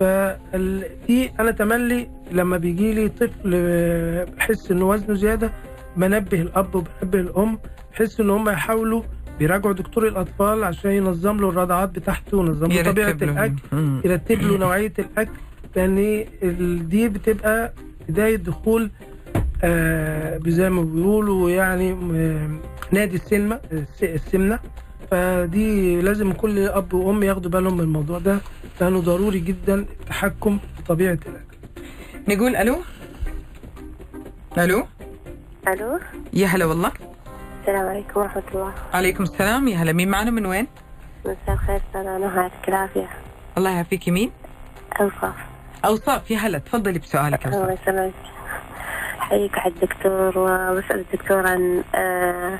فدي 0.00 1.30
أنا 1.40 1.50
تملي 1.50 2.08
لما 2.32 2.56
بيجي 2.56 2.92
لي 2.94 3.08
طفل 3.08 3.50
بحس 4.36 4.70
إنه 4.70 4.88
وزنه 4.88 5.14
زيادة 5.14 5.52
بنبه 5.96 6.40
الأب 6.40 6.74
وبنبه 6.74 7.20
الأم 7.20 7.58
بحيث 7.92 8.20
إن 8.20 8.30
هم 8.30 8.48
يحاولوا 8.48 9.02
بيراجعوا 9.38 9.72
دكتور 9.72 10.08
الأطفال 10.08 10.64
عشان 10.64 10.90
ينظم 10.90 11.40
له 11.40 11.48
الرضعات 11.48 11.88
بتاعته 11.88 12.36
وينظم 12.36 12.66
له 12.72 12.82
طبيعة. 12.82 13.10
الأكل 13.10 13.54
مم. 13.72 14.00
يرتب 14.04 14.42
له 14.42 14.56
نوعية 14.58 14.92
الأكل 14.98 15.30
لأن 15.76 16.24
دي 16.88 17.08
بتبقى 17.08 17.72
بداية 18.08 18.36
دخول 18.36 18.90
آه 19.64 20.40
زي 20.46 20.70
ما 20.70 20.82
بيقولوا 20.82 21.50
يعني 21.50 21.92
آه، 21.92 22.48
نادي 22.92 23.16
السينما 23.16 23.60
الس- 23.72 24.02
السمنة. 24.04 24.58
فدي 25.10 26.00
لازم 26.02 26.32
كل 26.32 26.58
أب 26.58 26.94
وأم 26.94 27.22
ياخدوا 27.22 27.50
بالهم 27.50 27.74
من 27.74 27.80
الموضوع 27.80 28.18
ده 28.18 28.38
لأنه 28.80 29.00
ضروري 29.00 29.40
جدا 29.40 29.74
التحكم 29.74 30.58
في 30.58 30.82
طبيعة 30.88 31.18
الأكل. 31.26 31.56
نقول 32.28 32.56
ألو؟ 32.56 32.76
ألو؟ 34.58 34.86
ألو؟ 35.68 35.98
يا 36.32 36.46
هلا 36.46 36.64
والله. 36.64 36.92
السلام 37.66 37.88
عليكم 37.88 38.20
ورحمة 38.20 38.42
الله. 38.54 38.72
عليكم 38.94 39.22
السلام. 39.22 39.68
يا 39.68 39.76
هلا 39.76 39.92
مين 39.92 40.08
معنا؟ 40.08 40.30
من 40.30 40.46
وين؟ 40.46 40.66
مساء 41.24 41.36
الخير 41.48 41.80
استاذة 41.88 42.18
نهى 42.18 42.36
يعطيك 42.36 42.68
العافية. 42.68 43.08
الله 43.58 43.70
يعافيك. 43.70 44.08
مين 44.08 44.30
أوصاف. 45.00 45.34
أوصاف. 45.84 46.30
يا 46.30 46.38
هلا 46.38 46.58
تفضلي 46.58 46.98
بسؤالك. 46.98 47.46
الله 47.46 47.58
اوصاف 47.58 47.80
يسلمك. 47.82 48.12
حيك 49.18 49.58
على 49.58 49.72
الدكتور 49.72 50.38
وبسأل 50.38 51.04
الدكتور 51.12 51.46
عن 51.46 51.84
آه، 51.94 52.58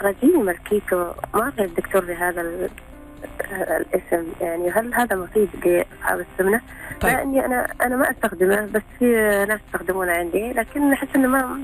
رجيم 0.00 0.44
ماركيتو 0.44 0.96
ما 1.34 1.42
أعرف 1.42 1.60
الدكتور 1.60 2.04
بهذا 2.04 2.40
آه، 2.40 3.76
الاسم. 3.76 4.26
يعني 4.40 4.70
هل 4.70 4.94
هذا 4.94 5.16
مفيد 5.16 5.48
لأصحاب 5.64 6.24
السمنة؟ 6.32 6.60
طيب. 7.00 7.12
لأني 7.12 7.44
أنا 7.44 7.66
أنا 7.82 7.96
ما 7.96 8.10
أستخدمه 8.10 8.66
بس 8.66 8.82
في 8.98 9.04
ناس 9.48 9.60
يستخدمونه 9.66 10.12
عندي 10.12 10.52
لكن 10.52 10.92
أحس 10.92 11.08
إنه 11.16 11.28
ما 11.28 11.60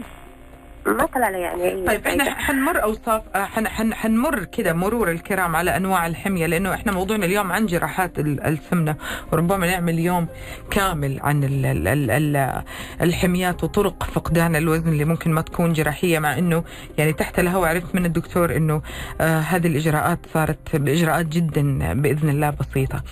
ما 0.86 1.06
طلع 1.06 1.28
لي 1.30 1.40
يعني 1.40 1.86
طيب 1.86 2.06
إحنا. 2.06 2.34
حنمر 2.34 2.82
أوصاف 2.82 3.22
آه، 3.34 3.44
حن 3.44 3.68
حن 3.68 3.94
حنمر 3.94 4.44
كذا 4.44 4.72
مرور 4.72 5.10
الكرام 5.10 5.56
على 5.56 5.76
أنواع 5.76 6.06
الحمية 6.06 6.46
لأنه 6.46 6.74
إحنا 6.74 6.92
موضوعنا 6.92 7.26
اليوم 7.26 7.52
عن 7.52 7.66
جراحات 7.66 8.18
ال- 8.18 8.40
السمنة 8.40 8.96
وربما 9.32 9.66
نعمل 9.66 9.98
يوم 9.98 10.26
كامل 10.70 11.20
عن 11.22 11.44
ال 11.44 11.66
ال 11.66 11.88
ال 11.88 12.10
ال 12.10 12.62
الحميات 13.00 13.64
وطرق 13.64 14.02
فقدان 14.02 14.56
الوزن 14.56 14.88
اللي 14.88 15.04
ممكن 15.04 15.30
ما 15.32 15.40
تكون 15.40 15.72
جراحية 15.72 16.18
مع 16.18 16.38
إنه 16.38 16.64
يعني 16.98 17.12
تحت 17.12 17.38
الهواء 17.38 17.68
عرفت 17.70 17.94
من 17.94 18.06
الدكتور 18.06 18.56
إنه 18.56 18.82
آه 19.20 19.38
هذه 19.40 19.66
الإجراءات 19.66 20.18
صارت 20.34 20.76
باجراءات 20.76 21.26
جدا 21.26 21.92
بإذن 21.94 22.28
الله 22.28 22.50
بسيطة. 22.50 23.02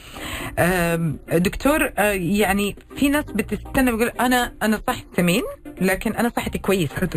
آم، 0.58 1.18
دكتور 1.32 1.90
آه 1.98 2.12
يعني 2.12 2.76
في 2.96 3.08
ناس 3.08 3.24
بتستنى 3.24 3.90
بيقول 3.92 4.08
أنا 4.20 4.52
أنا 4.62 4.80
صح 4.88 4.96
سمين 5.16 5.42
لكن 5.80 6.12
أنا 6.12 6.32
صحتي 6.36 6.58
كويسة 6.58 7.08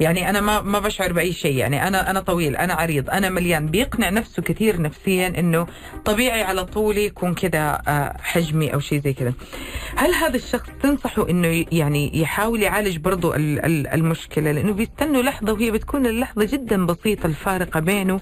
يعني 0.00 0.30
أنا 0.30 0.40
ما 0.40 0.60
ما 0.60 0.78
بشعر 0.78 1.12
بأي 1.12 1.32
شيء. 1.32 1.56
يعني 1.56 1.88
أنا 1.88 2.10
أنا 2.10 2.20
طويل 2.20 2.56
أنا 2.56 2.74
عريض 2.74 3.10
أنا 3.10 3.28
مليان. 3.28 3.66
بيقنع 3.66 4.10
نفسه 4.10 4.42
كثير 4.42 4.82
نفسيا 4.82 5.28
إنه 5.28 5.66
طبيعي 6.04 6.42
على 6.42 6.64
طولي 6.64 7.04
يكون 7.04 7.34
كذا 7.34 7.82
آه، 7.88 8.16
حجمي 8.22 8.74
أو 8.74 8.80
شيء 8.80 9.00
زي 9.00 9.12
كذا. 9.12 9.32
هل 9.96 10.14
هذا 10.14 10.36
الشخص 10.36 10.68
تنصحه 10.82 11.28
إنه 11.30 11.64
يعني 11.72 12.20
يحاول 12.20 12.62
يعالج 12.62 12.98
ال- 13.64 13.86
المشكلة؟ 13.86 14.52
لأنه 14.52 14.72
بيستنوا 14.72 15.22
لحظة 15.22 15.52
وهي 15.52 15.70
بتكون 15.70 16.06
اللحظة 16.06 16.44
جدا 16.44 16.86
بسيطة 16.86 17.26
الفارقة 17.26 17.80
بينه 17.80 18.20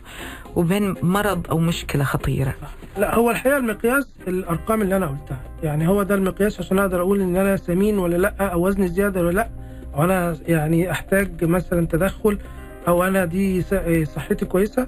وبين 0.56 0.94
مرض 1.02 1.46
أو 1.50 1.58
مشكلة 1.58 2.04
خطيرة. 2.04 2.54
لا 2.98 3.14
هو 3.14 3.30
الحقيقة 3.30 3.56
المقياس 3.56 4.08
الأرقام 4.28 4.82
اللي 4.82 4.96
أنا 4.96 5.06
قلتها. 5.06 5.40
يعني 5.62 5.88
هو 5.88 6.02
ده 6.02 6.14
المقياس 6.14 6.60
عشان 6.60 6.78
أقدر 6.78 7.00
أقول 7.00 7.20
إن 7.20 7.36
أنا 7.36 7.56
سمين 7.56 7.98
ولا 7.98 8.16
لأ 8.16 8.34
أو 8.52 8.66
وزني 8.66 8.88
زيادة 8.88 9.20
ولا 9.20 9.30
لأ. 9.30 9.67
أو 9.94 10.04
أنا 10.04 10.36
يعني 10.48 10.90
احتاج 10.90 11.44
مثلا 11.44 11.86
تدخل 11.86 12.38
أو 12.88 13.04
أنا 13.04 13.24
دي 13.24 13.62
س- 13.62 14.08
صحتي 14.14 14.44
كويسة 14.44 14.86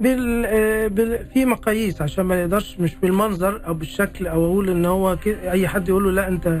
بال 0.00 0.44
آه، 0.46 0.86
بال 0.88 1.26
في 1.34 1.44
مقاييس 1.44 2.02
عشان 2.02 2.24
ما 2.24 2.40
يقدرش 2.40 2.76
مش 2.80 2.94
بالمنظر 2.94 3.62
أو 3.66 3.74
بالشكل 3.74 4.26
أو 4.26 4.44
أقول 4.44 4.70
ان 4.70 4.84
هو 4.86 5.16
اي 5.26 5.68
حد 5.68 5.88
يقول 5.88 6.04
له 6.04 6.10
لا 6.10 6.28
انت 6.28 6.60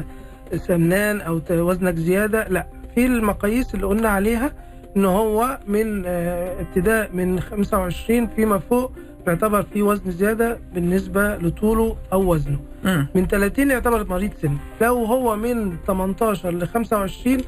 سمنان 0.56 1.20
أو 1.20 1.40
وزنك 1.50 1.94
زيادة 1.96 2.48
لا. 2.48 2.66
في 2.94 3.06
المقاييس 3.06 3.74
اللي 3.74 3.86
قلنا 3.86 4.08
عليها 4.08 4.52
ان 4.96 5.04
هو 5.04 5.58
من 5.68 6.02
آه، 6.06 6.60
ابتداء 6.60 7.10
من 7.12 7.40
25 7.40 8.26
فيما 8.26 8.58
فوق 8.58 8.92
يعتبر 9.26 9.62
فيه 9.62 9.82
وزن 9.82 10.10
زيادة 10.10 10.58
بالنسبة 10.74 11.36
لطوله 11.36 11.96
أو 12.12 12.32
وزنه. 12.32 12.58
مم. 12.84 13.06
من 13.14 13.26
30 13.26 13.70
يعتبر 13.70 14.04
مريض 14.08 14.30
سن. 14.42 14.56
لو 14.80 15.04
هو 15.04 15.36
من 15.36 15.76
18 15.86 16.50
ل 16.50 16.66
25 16.68 17.38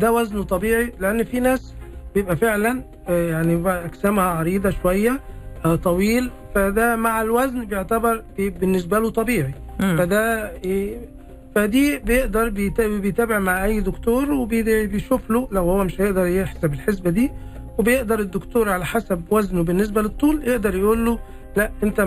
ده 0.00 0.12
وزنه 0.12 0.42
طبيعي 0.42 0.92
لأن 1.00 1.24
في 1.24 1.40
ناس 1.40 1.74
بيبقى 2.14 2.36
فعلا 2.36 2.82
آه، 3.08 3.30
يعني 3.30 3.56
بقى 3.56 3.84
أجسامها 3.84 4.24
عريضة 4.24 4.70
شوية 4.70 5.20
آه، 5.64 5.76
طويل 5.76 6.30
فده 6.54 6.96
مع 6.96 7.22
الوزن 7.22 7.64
بيعتبر 7.64 8.22
بي- 8.36 8.50
بالنسبة 8.50 8.98
له 8.98 9.10
طبيعي. 9.10 9.54
فده 9.98 10.50
إيه، 10.64 10.98
فدي 11.54 11.98
بيقدر 11.98 12.48
بيتا- 12.48 13.00
بيتابع 13.00 13.38
مع 13.38 13.64
أي 13.64 13.80
دكتور 13.80 14.30
وبيشوف 14.32 15.30
له 15.30 15.48
لو 15.52 15.62
هو 15.62 15.84
مش 15.84 16.00
هيقدر 16.00 16.26
يحسب 16.26 16.72
الحسبة 16.74 17.10
دي 17.10 17.30
وبيقدر 17.78 18.18
الدكتور 18.20 18.68
على 18.68 18.86
حسب 18.86 19.22
وزنه 19.30 19.62
بالنسبة 19.62 20.02
للطول 20.02 20.48
يقدر 20.48 20.74
يقول 20.76 21.04
له 21.06 21.18
لا 21.56 21.70
أنت 21.82 22.00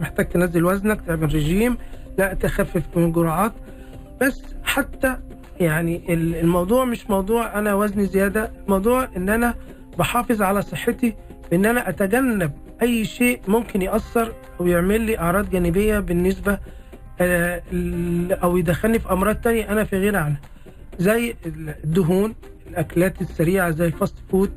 محتاج 0.00 0.28
تنزل 0.28 0.64
وزنك 0.64 1.00
تعمل 1.06 1.34
رجيم 1.34 1.76
لا 2.18 2.34
تخفف 2.34 2.82
من 2.96 3.04
الجرعات 3.04 3.52
بس 4.20 4.42
حتى 4.64 5.16
يعني 5.60 6.14
ال- 6.14 6.34
الموضوع 6.36 6.84
مش 6.84 7.10
موضوع 7.10 7.58
أنا 7.58 7.74
وزني 7.74 8.06
زيادة 8.06 8.52
الموضوع 8.64 9.08
إن 9.16 9.28
أنا 9.28 9.54
بحافظ 9.98 10.42
على 10.42 10.62
صحتي 10.62 11.14
بإن 11.50 11.66
أنا 11.66 11.88
أتجنب 11.88 12.52
أي 12.82 13.04
شيء 13.04 13.40
ممكن 13.48 13.82
يأثر 13.82 14.32
أو 14.60 14.66
يعمل 14.66 15.00
لي 15.00 15.18
أعراض 15.18 15.50
جانبية 15.50 15.98
بالنسبة 15.98 16.58
آه، 17.20 17.62
أو 18.42 18.56
يدخلني 18.56 18.98
في 18.98 19.12
أمراض 19.12 19.36
تانية 19.36 19.72
أنا 19.72 19.84
في 19.84 20.08
غنى 20.08 20.16
عنها. 20.16 20.40
زي 20.98 21.34
الدهون 21.84 22.34
الأكلات 22.70 23.20
السريعة 23.20 23.70
زي 23.70 23.86
ال 23.86 23.92
fast 23.92 24.14
food 24.30 24.50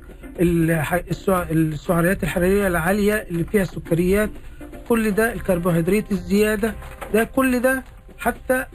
السعرات 1.51 2.23
الحرارية 2.23 2.67
العالية 2.67 3.13
اللي 3.13 3.43
فيها 3.43 3.63
سكريات 3.63 4.29
كل 4.89 5.11
ده 5.11 5.33
الكربوهيدرات 5.33 6.11
الزيادة 6.11 6.73
ده 7.13 7.23
كل 7.23 7.59
ده 7.59 7.83
حتى 8.19 8.65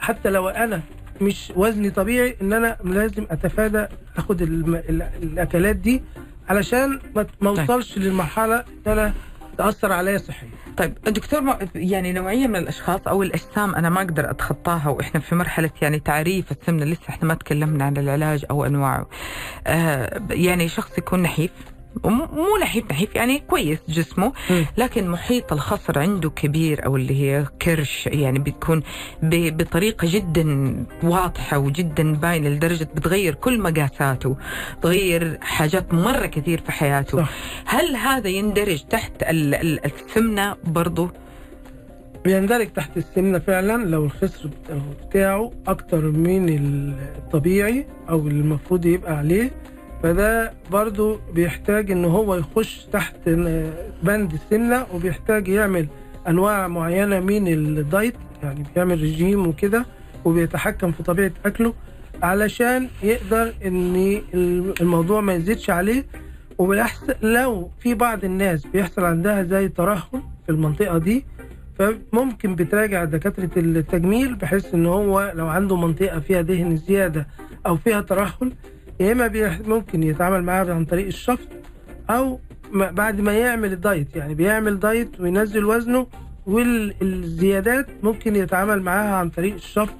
حتى 0.00 0.30
لو 0.30 0.48
أنا 0.48 0.80
مش 1.22 1.52
وزني 1.56 1.90
طبيعي 1.90 2.36
ان 2.42 2.52
أنا 2.52 2.76
لازم 2.84 3.26
اتفادى 3.30 3.86
اخد 4.16 4.42
الاكلات 4.42 5.76
دي 5.76 6.02
علشان 6.48 7.00
ما 7.16 7.22
طيب. 7.42 7.46
اوصلش 7.60 7.98
للمرحلة 7.98 8.56
ان 8.56 8.92
أنا 8.92 9.14
تأثر 9.58 9.92
عليا 9.92 10.18
صحيا 10.18 10.48
طيب 10.76 10.94
دكتور 11.04 11.56
يعني 11.74 12.12
نوعية 12.12 12.46
من 12.46 12.56
الأشخاص 12.56 13.00
أو 13.08 13.22
الأجسام 13.22 13.74
أنا 13.74 13.90
ما 13.90 14.00
أقدر 14.00 14.30
أتخطاها 14.30 14.88
وإحنا 14.88 15.20
في 15.20 15.34
مرحلة 15.34 15.70
يعني 15.82 15.98
تعريف 16.00 16.52
السمنة 16.52 16.84
لسه 16.84 17.08
إحنا 17.08 17.28
ما 17.28 17.34
تكلمنا 17.34 17.84
عن 17.84 17.96
العلاج 17.96 18.44
أو 18.50 18.64
أنواعه. 18.66 19.06
آه 19.66 20.22
يعني 20.30 20.68
شخص 20.68 20.98
يكون 20.98 21.22
نحيف 21.22 21.50
مو 22.04 22.56
نحيف 22.62 22.90
نحيف 22.90 23.14
يعني 23.16 23.38
كويس 23.38 23.78
جسمه 23.88 24.32
مم. 24.50 24.66
لكن 24.76 25.08
محيط 25.08 25.52
الخصر 25.52 25.98
عنده 25.98 26.30
كبير 26.30 26.86
أو 26.86 26.96
اللي 26.96 27.20
هي 27.22 27.46
كرش 27.62 28.06
يعني 28.06 28.38
بتكون 28.38 28.82
بطريقة 29.22 30.08
جدا 30.10 30.76
واضحة 31.02 31.58
وجدا 31.58 32.12
باينة 32.12 32.48
لدرجة 32.48 32.88
بتغير 32.96 33.34
كل 33.34 33.60
مقاساته 33.60 34.36
تغير 34.82 35.38
حاجات 35.40 35.94
مرة 35.94 36.26
كثير 36.26 36.60
في 36.60 36.72
حياته 36.72 37.18
صح. 37.18 37.30
هل 37.66 37.96
هذا 37.96 38.28
يندرج 38.28 38.82
تحت 38.90 39.12
ال- 39.22 39.54
ال- 39.54 39.80
السمنة 39.84 40.56
برضه 40.64 41.10
بيندرج 42.24 42.66
تحت 42.72 42.96
السمنة 42.96 43.38
فعلا 43.38 43.84
لو 43.84 44.04
الخصر 44.04 44.48
بتاعه 45.08 45.52
أكتر 45.66 46.10
من 46.10 46.48
الطبيعي 47.18 47.86
أو 48.10 48.18
المفروض 48.28 48.86
يبقى 48.86 49.16
عليه 49.16 49.50
فده 50.02 50.52
برضو 50.70 51.18
بيحتاج 51.34 51.90
إن 51.90 52.04
هو 52.04 52.34
يخش 52.34 52.86
تحت 52.92 53.28
بند 54.02 54.32
السمنة 54.32 54.86
وبيحتاج 54.94 55.48
يعمل 55.48 55.86
أنواع 56.28 56.68
معينة 56.68 57.20
من 57.20 57.48
الدايت 57.48 58.14
يعني 58.42 58.64
بيعمل 58.74 59.02
رجيم 59.02 59.46
وكده 59.46 59.86
وبيتحكم 60.24 60.92
في 60.92 61.02
طبيعة 61.02 61.30
أكله 61.46 61.74
علشان 62.22 62.88
يقدر 63.02 63.52
إن 63.64 64.22
الموضوع 64.80 65.20
ما 65.20 65.34
يزيدش 65.34 65.70
عليه. 65.70 66.04
وبالعكس 66.58 67.00
لو 67.22 67.70
في 67.80 67.94
بعض 67.94 68.24
الناس 68.24 68.66
بيحصل 68.66 69.04
عندها 69.04 69.42
زي 69.42 69.68
ترهل 69.68 70.22
في 70.46 70.52
المنطقة 70.52 70.98
دي 70.98 71.24
فممكن 71.78 72.54
بتراجع 72.54 73.04
دكاترة 73.04 73.50
التجميل 73.56 74.34
بحيث 74.34 74.74
إن 74.74 74.86
هو 74.86 75.32
لو 75.34 75.46
عنده 75.46 75.76
منطقة 75.76 76.20
فيها 76.20 76.40
دهن 76.40 76.76
زيادة 76.76 77.26
أو 77.66 77.76
فيها 77.76 78.00
ترهل 78.00 78.52
يا 79.02 79.12
إما 79.12 79.58
ممكن 79.66 80.02
يتعامل 80.02 80.42
معاها 80.42 80.74
عن 80.74 80.84
طريق 80.84 81.06
الشفط 81.06 81.48
أو 82.10 82.38
ما- 82.72 82.90
بعد 82.90 83.20
ما 83.20 83.32
يعمل 83.32 83.72
ال 83.72 83.81
diet 83.81 84.16
يعني 84.16 84.34
بيعمل 84.34 84.80
diet 84.80 85.20
وينزل 85.20 85.64
وزنه 85.64 86.06
والزيادات 86.46 87.86
ممكن 88.02 88.36
يتعامل 88.36 88.82
معاها 88.82 89.14
عن 89.14 89.28
طريق 89.30 89.54
الشفط 89.54 89.94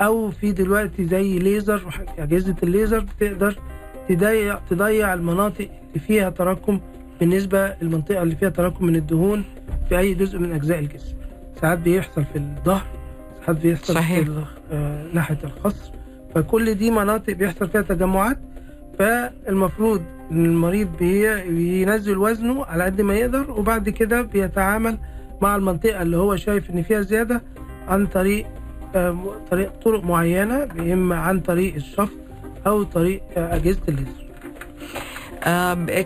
أو 0.00 0.30
في 0.30 0.52
دلوقتي 0.52 1.06
زي 1.06 1.38
ليزر 1.38 1.82
أجهزة 2.18 2.56
الليزر 2.62 3.00
بتقدر 3.00 3.56
تضيع 4.08 4.58
تضيع 4.70 5.14
المناطق 5.14 5.68
اللي 5.88 6.06
فيها 6.06 6.30
تراكم 6.30 6.80
بالنسبة 7.20 7.74
للمنطقة 7.82 8.22
اللي 8.22 8.36
فيها 8.36 8.48
تراكم 8.48 8.86
من 8.86 8.96
الدهون 8.96 9.44
في 9.88 9.98
أي 9.98 10.14
جزء 10.14 10.38
من 10.38 10.52
أجزاء 10.52 10.78
الجسم 10.78 11.14
ساعات 11.60 11.78
بيحصل 11.78 12.24
في 12.24 12.38
الظهر 12.38 12.86
ساعات 13.46 13.60
بيحصل 13.60 13.94
صحيح. 13.94 14.24
في 14.26 14.44
آه، 14.72 15.06
ناحية 15.12 15.38
الخصر 15.44 15.90
فكل 16.36 16.74
دي 16.74 16.90
مناطق 16.90 17.32
بيحصل 17.32 17.68
فيها 17.68 17.82
تجمعات 17.82 18.38
فالمفروض 18.98 20.02
إن 20.32 20.44
المريض 20.44 20.88
بي- 20.98 21.42
بينزل 21.50 22.18
وزنه 22.18 22.64
على 22.64 22.84
قد 22.84 23.00
ما 23.00 23.14
يقدر 23.14 23.50
وبعد 23.50 23.88
كده 23.88 24.22
بيتعامل 24.22 24.98
مع 25.42 25.56
المنطقة 25.56 26.02
اللي 26.02 26.16
هو 26.16 26.36
شايف 26.36 26.70
إن 26.70 26.82
فيها 26.82 27.00
زيادة 27.00 27.42
عن 27.88 28.06
طريق 28.06 28.46
آه، 28.94 29.16
طريق 29.50 29.70
طرق 29.84 30.04
معينة 30.04 30.68
إما 30.92 31.16
عن 31.16 31.40
طريق 31.40 31.74
الشفط 31.74 32.12
أو 32.66 32.82
طريق 32.82 33.22
آه، 33.36 33.56
أجهزة 33.56 33.80
الليزر. 33.88 34.25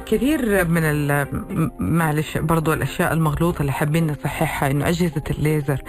كثير 0.06 0.64
من 0.68 0.82
ال- 0.84 1.26
معلش 1.78 2.38
برضو 2.38 2.72
الأشياء 2.72 3.12
المغلوطة 3.12 3.60
اللي 3.60 3.72
حابين 3.72 4.06
نصححها 4.06 4.70
إنه 4.70 4.88
أجهزة 4.88 5.22
الليزر 5.30 5.80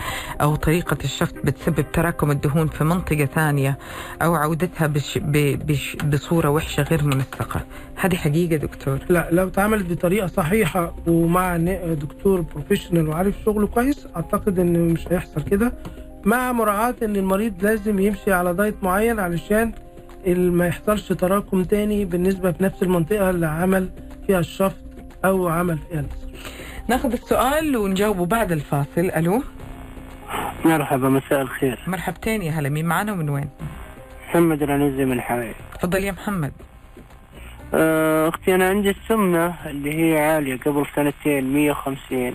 أو 0.42 0.56
طريقة 0.56 0.98
الشفط 1.04 1.36
بتسبب 1.44 1.86
تراكم 1.94 2.32
الدهون 2.32 2.68
في 2.68 2.84
منطقة 2.84 3.26
ثانية 3.26 3.78
أو 4.22 4.36
عودتها 4.36 4.88
بش 4.88 5.18
ب- 5.18 5.66
بش 5.68 5.96
بصورة 5.96 6.50
وحشة 6.50 6.84
غير 6.84 7.04
منسقه 7.04 7.62
هذه 7.96 8.16
حقيقة 8.16 8.56
دكتور؟ 8.56 9.00
لا 9.10 9.28
لو 9.32 9.48
اتعملت 9.48 9.92
بطريقة 9.92 10.28
صحيحة 10.28 10.94
ومع 11.08 11.58
دكتور 12.02 12.42
professional 12.42 13.08
وعارف 13.10 13.36
شغله 13.46 13.68
كويس 13.68 14.08
أعتقد 14.16 14.60
ان 14.60 14.80
مش 14.94 15.08
هيحصل 15.12 15.42
كده. 15.44 15.74
مع 16.26 16.52
مراعاة 16.52 16.96
إن 17.04 17.16
المريض 17.16 17.54
لازم 17.62 18.00
يمشي 18.00 18.32
على 18.34 18.54
دايت 18.54 18.76
معين 18.84 19.20
علشان 19.20 19.72
ما 20.28 20.68
يحصلش 20.68 21.08
تراكم 21.08 21.64
تاني 21.64 22.06
بالنسبة 22.06 22.52
في 22.52 22.64
نفس 22.64 22.84
المنطقة 22.84 23.30
اللي 23.30 23.48
عمل 23.48 23.90
فيها 24.28 24.40
الشفط 24.40 24.76
أو 25.26 25.48
عمل 25.48 25.78
فيها 25.78 26.00
الليزر 26.00 26.32
ناخذ 26.88 27.12
السؤال 27.12 27.78
ونجاوبه 27.78 28.26
بعد 28.26 28.52
الفاصل. 28.52 29.12
ألو؟ 29.16 29.44
مرحبا 30.66 31.10
مساء 31.10 31.42
الخير. 31.42 31.80
مرحبتين 31.88 32.42
يا 32.42 32.52
هلا 32.52 32.70
مين 32.70 32.86
معنا 32.86 33.12
ومن 33.12 33.30
وين؟ 33.30 33.50
محمد 34.30 34.64
العنزي 34.64 35.06
من 35.06 35.22
حائل 35.22 35.54
تفضل 35.74 36.04
يا 36.04 36.12
محمد. 36.12 36.54
آه، 37.74 38.30
أختي 38.30 38.56
أنا 38.56 38.70
عندي 38.70 38.90
السمنة 38.90 39.56
اللي 39.66 39.94
هي 39.94 40.20
عالية 40.20 40.58
قبل 40.58 40.86
سنتين 40.96 41.54
150 41.54 42.34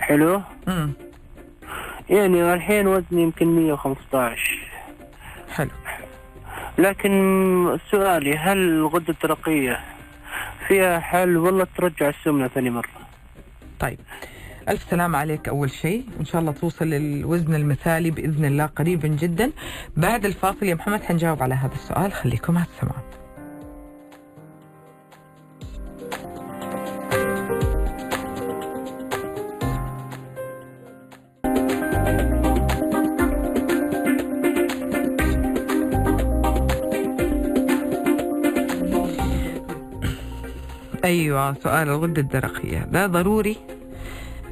حلو؟ 0.00 0.40
امم 0.68 0.92
يعني 2.10 2.54
الحين 2.54 2.86
وزني 2.86 3.22
يمكن 3.22 3.46
115 3.46 4.58
حلو. 5.50 5.70
لكن 6.78 7.78
سؤالي 7.90 8.36
هل 8.36 8.58
الغدة 8.58 9.12
الدرقية 9.12 9.80
فيها 10.68 11.00
حل 11.00 11.36
ولا 11.36 11.66
ترجع 11.76 12.08
السمنة 12.08 12.48
ثاني 12.48 12.70
مرة؟ 12.70 12.88
طيب. 13.80 13.98
ألف 14.68 14.82
سلام 14.90 15.16
عليك 15.16 15.48
أول 15.48 15.70
شيء. 15.70 16.04
إن 16.20 16.24
شاء 16.24 16.40
الله 16.40 16.52
توصل 16.52 16.84
للوزن 16.84 17.54
المثالي 17.54 18.10
بإذن 18.10 18.44
الله 18.44 18.66
قريبا 18.66 19.08
جدا. 19.08 19.52
بعد 19.96 20.24
الفاصل 20.24 20.66
يا 20.66 20.74
محمد 20.74 21.02
حنجاوب 21.02 21.42
على 21.42 21.54
هذا 21.54 21.74
السؤال. 21.74 22.12
خليكم 22.12 22.58
على 22.58 22.66
السماع 22.66 23.23
أيوة 41.04 41.54
سؤال 41.62 41.88
الغدة 41.88 42.20
الدرقية. 42.22 42.78
ده 42.92 43.06
ضروري 43.06 43.56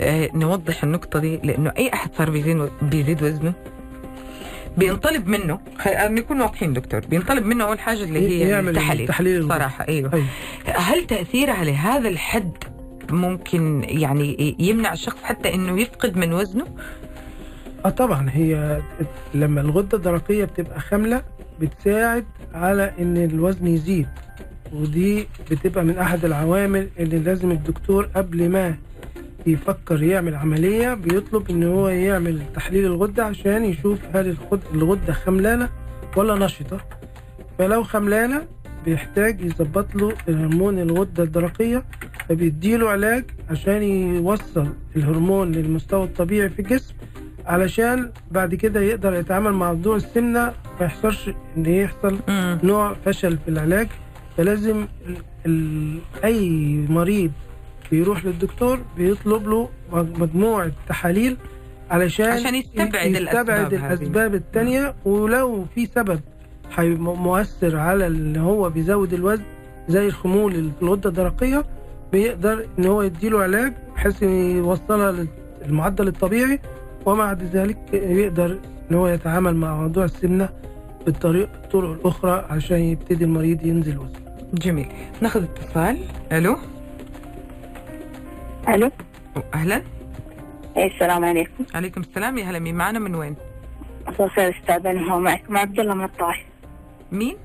آه، 0.01 0.31
نوضح 0.35 0.85
النقطة 0.85 1.19
دي 1.19 1.37
لأنه 1.45 1.73
أي 1.79 1.91
أحد 1.95 2.11
صار 2.15 2.31
بيزيد 2.31 2.69
بيزيد 2.83 3.23
وزنه 3.23 3.53
بينطلب 4.77 5.27
منه. 5.29 5.61
خ- 5.79 5.89
نكون 5.89 6.41
واضحين 6.41 6.73
دكتور 6.73 7.01
بينطلب 7.01 7.47
منه 7.47 7.65
أول 7.65 7.79
حاجة 7.81 8.05
اللي 8.05 8.19
هي 8.45 8.49
يعمل 8.49 8.69
التحاليل. 8.69 9.03
التحليل. 9.03 9.49
صراحة 9.49 9.89
أيوة. 9.89 10.11
أيوة. 10.15 10.27
هل 10.67 11.07
تأثيرها 11.07 11.65
لهذا 11.65 12.09
الحد 12.09 12.53
ممكن 13.11 13.85
يعني 13.89 14.57
يمنع 14.59 14.93
الشخص 14.93 15.23
حتى 15.23 15.55
إنه 15.55 15.81
يفقد 15.81 16.17
من 16.17 16.33
وزنه؟ 16.33 16.67
آه 17.85 17.89
طبعا. 17.91 18.31
هي 18.33 18.81
لما 19.35 19.61
الغدة 19.61 19.97
الدرقية 19.99 20.45
بتبقى 20.45 20.81
خامله 20.81 21.23
بتساعد 21.61 22.25
على 22.55 22.93
إن 22.99 23.17
الوزن 23.17 23.67
يزيد. 23.67 24.09
ودي 24.73 25.27
بتبقى 25.51 25.85
من 25.85 25.99
أحد 25.99 26.25
العوامل 26.25 26.89
اللي 26.99 27.19
لازم 27.19 27.51
الدكتور 27.51 28.09
قبل 28.17 28.49
ما 28.49 28.75
يفكر 29.47 30.03
يعمل 30.03 30.35
عملية 30.35 30.95
بيطلب 30.95 31.51
إن 31.51 31.63
هو 31.65 31.89
يعمل 31.89 32.43
تحليل 32.55 32.85
الغدة 32.87 33.25
عشان 33.25 33.65
يشوف 33.65 33.99
هل 34.15 34.27
الغد- 34.29 34.75
الغدة 34.75 35.13
خملانة 35.13 35.69
ولا 36.17 36.35
نشطة 36.47 36.81
فلو 37.59 37.83
خملانة 37.83 38.43
بيحتاج 38.85 39.41
يظبط 39.41 39.95
له 39.95 40.13
هرمون 40.29 40.79
الغدة 40.79 41.23
الدرقية 41.23 41.83
فبيديله 42.29 42.89
علاج 42.91 43.25
عشان 43.51 43.83
يوصل 44.17 44.67
الهرمون 44.97 45.53
للمستوى 45.53 46.05
الطبيعي 46.05 46.49
في 46.49 46.59
الجسم 46.63 46.95
علشان 47.47 48.11
بعد 48.31 48.55
كده 48.55 48.81
يقدر 48.81 49.15
يتعامل 49.15 49.53
مع 49.53 49.73
موضوع 49.73 49.97
السمنة 49.97 50.53
ما 50.81 50.87
يحصلش 50.87 51.31
إن 51.57 51.67
يحصل. 51.67 52.19
نوع 52.65 52.95
فشل 53.05 53.39
في 53.45 53.49
العلاج 53.51 53.89
فلازم 54.37 54.87
أي 56.25 56.41
مريض 56.91 57.31
بيروح 57.91 58.25
للدكتور 58.25 58.79
بيطلب 58.97 59.49
له 59.49 59.69
مجموعة 59.93 60.71
تحاليل 60.89 61.37
علشان 61.91 62.27
عشان 62.27 62.55
يستبعد 62.55 63.11
يستبعد 63.11 63.73
الأسباب. 63.73 63.73
الأسباب 63.75 64.35
التانية 64.35 64.95
ولو 65.05 65.65
في 65.75 65.87
سبب 65.87 66.21
مؤثر 66.99 67.77
على 67.77 68.07
اللي 68.07 68.41
هو 68.41 68.71
بيزود 68.71 69.13
الوزن 69.13 69.43
زي 69.89 70.07
الخمول 70.07 70.71
الغدة 70.83 71.09
الدرقية 71.11 71.65
بيقدر 72.13 72.67
إن 72.79 72.87
هو 72.87 73.03
يديله 73.03 73.43
علاج 73.43 73.73
بحيث 73.95 74.23
يوصلها 74.23 75.27
للمعدل 75.67 76.09
الطبيعي 76.09 76.59
ومع 77.07 77.33
ذلك 77.33 77.79
يقدر 77.93 78.59
إن 78.91 78.97
هو 78.97 79.09
يتعامل 79.09 79.57
مع 79.57 79.77
موضوع 79.81 80.05
السمنة 80.05 80.49
بالطريق 81.05 81.49
الطرق 81.65 81.91
الأخرى 81.91 82.47
عشان 82.51 82.79
يبتدي 82.79 83.25
المريض 83.25 83.67
ينزل 83.67 83.99
وزن. 83.99 84.21
جميل. 84.55 84.87
ناخذ 85.21 85.43
اتصال. 85.43 85.99
ألو؟ 86.33 86.57
ألو؟ 88.69 88.91
أهلا. 89.55 89.83
إيه 90.77 90.87
السلام 90.87 91.25
عليكم. 91.25 91.65
عليكم 91.75 92.01
السلام. 92.01 92.39
يا 92.39 92.45
هلا 92.45 92.59
مين 92.59 92.75
معنا؟ 92.75 92.99
من 92.99 93.15
وين؟ 93.15 93.37
مساء 94.09 94.27
الخير 94.27 94.57
أستاذ 94.61 94.87
هو 94.87 95.19
معكم 95.21 95.57
عبد 95.57 95.81
الله 95.81 95.95
من 95.95 96.05
الطائف. 96.05 96.47
مين؟ 97.13 97.37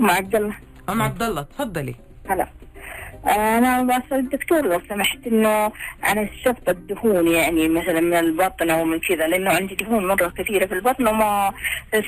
أم 0.00 0.10
عبد 0.10 0.34
الله. 0.34 0.56
أم 0.88 1.02
عبد 1.02 1.22
الله. 1.22 1.42
تفضلي. 1.42 1.94
هلا. 2.30 2.48
أنا 3.26 3.82
بسال 3.82 4.18
الدكتور 4.18 4.66
لو 4.66 4.80
سمحت 4.88 5.26
إنه 5.26 5.72
عن 6.02 6.28
شفط 6.44 6.68
الدهون 6.68 7.28
يعني 7.28 7.68
مثلا 7.68 8.00
من 8.00 8.14
البطن 8.14 8.70
أو 8.70 8.84
من 8.84 9.00
كذا 9.00 9.26
لأنه 9.26 9.50
عندي 9.50 9.74
دهون 9.74 10.06
مرة 10.06 10.28
كثيرة 10.28 10.66
في 10.66 10.74
البطن 10.74 11.08
وما 11.08 11.52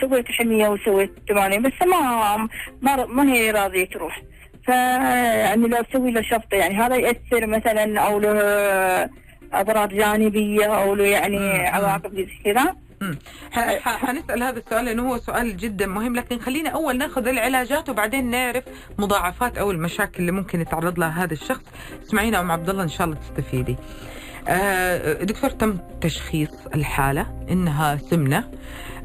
سويت 0.00 0.28
حمية 0.28 0.68
وسويت 0.68 1.12
ثمانية 1.28 1.58
بس 1.58 1.72
ما 1.86 2.36
ما 2.82 3.06
ما 3.06 3.32
هي 3.32 3.50
راضية 3.50 3.84
تروح. 3.84 4.22
فيعني 4.66 5.68
لو 5.68 5.76
أسوي 5.76 6.10
له 6.10 6.22
شفط 6.22 6.52
يعني 6.52 6.74
هذا 6.74 6.96
يأثر 6.96 7.46
مثلا 7.46 8.00
أو 8.00 8.18
له 8.20 8.30
اضرار 9.52 9.88
جانبية 9.88 10.64
أو 10.64 10.94
له 10.94 11.04
يعني 11.04 11.68
عواقب 11.68 12.28
كذا. 12.44 12.74
مم. 13.00 13.18
ح- 13.50 13.78
ح- 13.78 14.06
حنسأل 14.06 14.42
هذا 14.42 14.58
السؤال 14.58 14.84
لأنه 14.84 15.08
هو 15.12 15.18
سؤال 15.18 15.56
جدا 15.56 15.86
مهم 15.86 16.16
لكن 16.16 16.38
خلينا 16.38 16.70
أول 16.70 16.98
نأخذ 16.98 17.26
العلاجات 17.28 17.88
وبعدين 17.88 18.30
نعرف 18.30 18.64
مضاعفات 18.98 19.58
أو 19.58 19.70
المشاكل 19.70 20.20
اللي 20.20 20.32
ممكن 20.32 20.60
يتعرض 20.60 20.98
لها 20.98 21.24
هذا 21.24 21.32
الشخص. 21.32 21.62
اسمعينا 22.06 22.40
أم 22.40 22.50
عبد 22.50 22.70
الله 22.70 22.82
إن 22.82 22.88
شاء 22.88 23.06
الله 23.06 23.16
تستفيدي. 23.18 23.76
آه، 24.48 25.12
دكتور 25.22 25.50
تم 25.50 25.78
تشخيص 26.00 26.50
الحالة 26.74 27.46
إنها 27.50 27.96
سمنة 27.96 28.50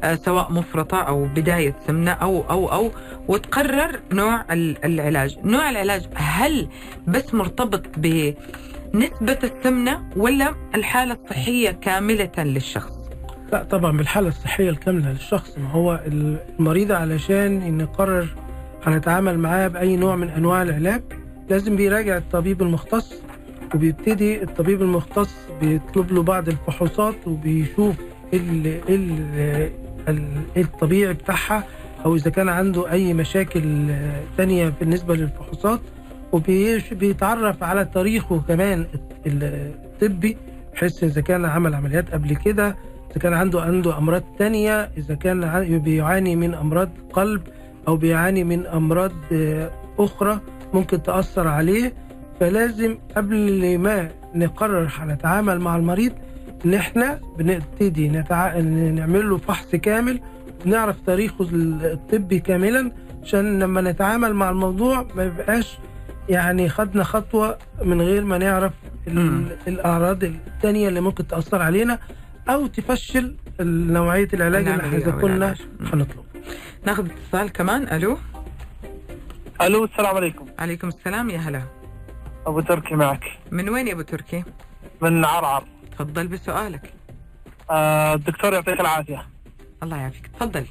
آه، 0.04 0.14
سواء 0.14 0.52
مفرطة 0.52 1.02
أو 1.02 1.24
بداية 1.24 1.76
سمنة 1.86 2.10
أو 2.12 2.44
أو 2.50 2.72
أو 2.72 2.92
وتقرر 3.28 4.00
نوع 4.12 4.44
ال- 4.50 4.84
العلاج. 4.84 5.36
نوع 5.44 5.70
العلاج 5.70 6.02
هل 6.14 6.68
بس 7.06 7.34
مرتبط 7.34 7.82
بنسبة 7.96 9.38
السمنة 9.44 10.10
ولا 10.16 10.54
الحالة 10.74 11.18
الصحية 11.24 11.70
كاملة 11.70 12.30
للشخص؟ 12.38 13.01
لا 13.52 13.62
طبعا 13.62 13.96
بالحالة 13.96 14.28
الصحية 14.28 14.70
الكاملة 14.70 15.12
للشخص 15.12 15.58
ما 15.58 15.70
هو 15.70 16.00
المريض 16.06 16.92
علشان 16.92 17.76
نقرر 17.78 18.28
هنتعامل 18.84 19.38
معاه 19.38 19.68
بأي 19.68 19.96
نوع 19.96 20.16
من 20.16 20.28
أنواع 20.28 20.62
العلاج 20.62 21.02
لازم 21.50 21.76
بيراجع 21.76 22.16
الطبيب 22.16 22.62
المختص 22.62 23.14
وبيبتدي 23.74 24.42
الطبيب 24.42 24.82
المختص 24.82 25.34
بيطلب 25.60 26.12
له 26.12 26.22
بعض 26.22 26.48
الفحوصات 26.48 27.14
وبيشوف 27.26 27.94
ال- 28.34 28.80
ال- 28.88 29.70
ال- 30.08 30.42
الطبيعي 30.56 31.12
بتاعها 31.14 31.64
أو 32.04 32.16
إذا 32.16 32.30
كان 32.30 32.48
عنده 32.48 32.90
أي 32.92 33.14
مشاكل 33.14 33.62
تانية 34.36 34.72
بالنسبة 34.80 35.14
للفحوصات 35.14 35.80
وبيتعرف 36.32 37.62
على 37.62 37.84
تاريخه 37.84 38.40
كمان 38.48 38.86
الطبي 39.26 40.36
بحيث 40.74 41.04
إذا 41.04 41.20
كان 41.20 41.44
عمل 41.44 41.74
عمليات 41.74 42.10
قبل 42.10 42.36
كده 42.36 42.76
إذا 43.12 43.20
كان 43.20 43.32
عنده 43.34 43.62
عنده 43.62 43.98
أمراض 43.98 44.22
تانية 44.38 44.90
إذا 44.96 45.14
كان 45.14 45.68
بيعاني 45.78 46.36
من 46.36 46.54
أمراض 46.54 46.88
قلب 47.12 47.42
أو 47.88 47.96
بيعاني 47.96 48.44
من 48.44 48.66
أمراض 48.66 49.12
آه، 49.32 49.70
أخرى 49.98 50.40
ممكن 50.74 51.02
تأثر 51.02 51.48
عليه 51.48 51.92
فلازم 52.40 52.98
قبل 53.16 53.78
ما 53.78 54.08
نقرر 54.34 54.88
هنتعامل 54.98 55.60
مع 55.60 55.76
المريض 55.76 56.12
إن 56.66 56.74
إحنا 56.74 57.20
بنبتدي 57.38 58.08
نتع... 58.08 58.58
نعمل 58.60 59.30
له 59.30 59.36
فحص 59.36 59.70
كامل 59.74 60.20
ونعرف 60.66 60.96
تاريخه 61.06 61.48
الطبي 61.52 62.38
كاملا 62.38 62.92
عشان 63.22 63.58
لما 63.58 63.80
نتعامل 63.80 64.34
مع 64.34 64.50
الموضوع 64.50 65.06
ما 65.16 65.24
يبقاش 65.24 65.78
يعني 66.28 66.68
خدنا 66.68 67.04
خطوة 67.04 67.56
من 67.84 68.00
غير 68.02 68.24
ما 68.24 68.38
نعرف 68.38 68.72
مم. 69.06 69.18
ال- 69.18 69.56
الأعراض 69.74 70.24
التانية 70.24 70.88
اللي 70.88 71.00
ممكن 71.00 71.26
تأثر 71.26 71.62
علينا 71.62 71.98
أو 72.48 72.66
تفشل 72.66 73.36
نوعية 73.60 74.28
العلاج 74.34 74.66
اللي 74.68 74.74
العملية 74.74 74.98
إحنا 75.00 75.12
أو 75.14 75.20
كنا. 75.20 75.54
هنطلبه 75.80 76.24
ناخذ 76.86 77.06
اتصال 77.10 77.52
كمان. 77.52 77.88
ألو؟ 77.88 78.18
ألو 79.62 79.84
السلام 79.84 80.16
عليكم. 80.16 80.46
عليكم 80.58 80.88
السلام 80.88 81.30
يا 81.30 81.38
هلا. 81.38 81.62
أبو 82.46 82.60
تركي 82.60 82.94
معك. 82.94 83.24
من 83.50 83.68
وين 83.68 83.88
يا 83.88 83.92
أبو 83.92 84.02
تركي؟ 84.02 84.44
من 85.00 85.24
عرعر. 85.24 85.64
تفضل 85.92 86.28
بسؤالك. 86.28 86.94
آه 87.70 88.14
الدكتور 88.14 88.52
يعطيك 88.52 88.80
العافية. 88.80 89.26
الله 89.82 89.96
يعافيك. 89.96 90.26
تفضل. 90.26 90.66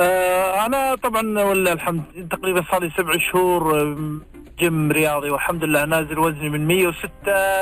آه 0.00 0.66
أنا 0.66 0.94
طبعا 0.94 1.22
ولله 1.40 1.72
الحمد 1.72 2.02
تقريبا 2.30 2.64
صار 2.70 2.82
لي 2.82 2.90
سبع 2.90 3.18
شهور 3.32 3.82
آم، 3.82 4.22
جيم 4.60 4.92
رياضي 4.92 5.30
والحمد 5.30 5.64
لله 5.64 5.84
نازل 5.84 6.18
وزني 6.18 6.48
من 6.48 6.66
106 6.66 7.08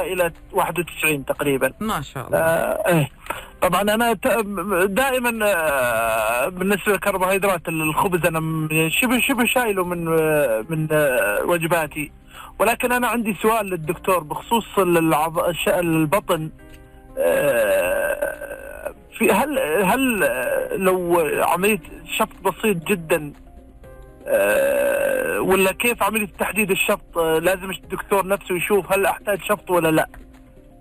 إلى 0.00 0.32
91 0.52 1.24
تقريبا. 1.24 1.72
ما 1.80 2.02
شاء 2.02 2.26
الله. 2.26 2.38
آه 2.38 2.88
إيه. 2.88 3.08
طبعا 3.62 3.82
أنا 3.82 4.12
دائما 4.86 5.46
آه، 5.46 6.48
بالنسبة 6.48 6.92
للكربوهيدرات 6.92 7.68
الخبز 7.68 8.26
أنا 8.26 8.40
م- 8.40 8.88
شبه 8.90 9.20
شبه 9.20 9.44
شايله 9.46 9.84
من 9.84 10.08
آه، 10.20 10.64
من 10.68 10.88
آه، 10.92 11.42
وجباتي. 11.44 12.12
ولكن 12.58 12.92
أنا 12.92 13.06
عندي 13.06 13.34
سؤال 13.42 13.66
للدكتور 13.66 14.18
بخصوص 14.22 14.78
العض... 14.78 15.38
البطن. 15.68 16.50
في 19.18 19.32
هل 19.32 19.58
هل 19.84 20.18
لو 20.84 21.20
عملية 21.42 21.80
شفط 22.18 22.36
بسيط 22.44 22.76
جدا 22.76 23.32
ولا 25.40 25.72
كيف 25.72 26.02
عملية 26.02 26.28
تحديد 26.38 26.70
الشفط؟ 26.70 27.18
آه، 27.18 27.38
لازم 27.38 27.70
الدكتور 27.70 28.26
نفسه 28.26 28.54
يشوف 28.56 28.92
هل 28.92 29.06
أحتاج 29.06 29.38
شفط 29.42 29.70
ولا 29.70 29.88
لا. 29.90 30.08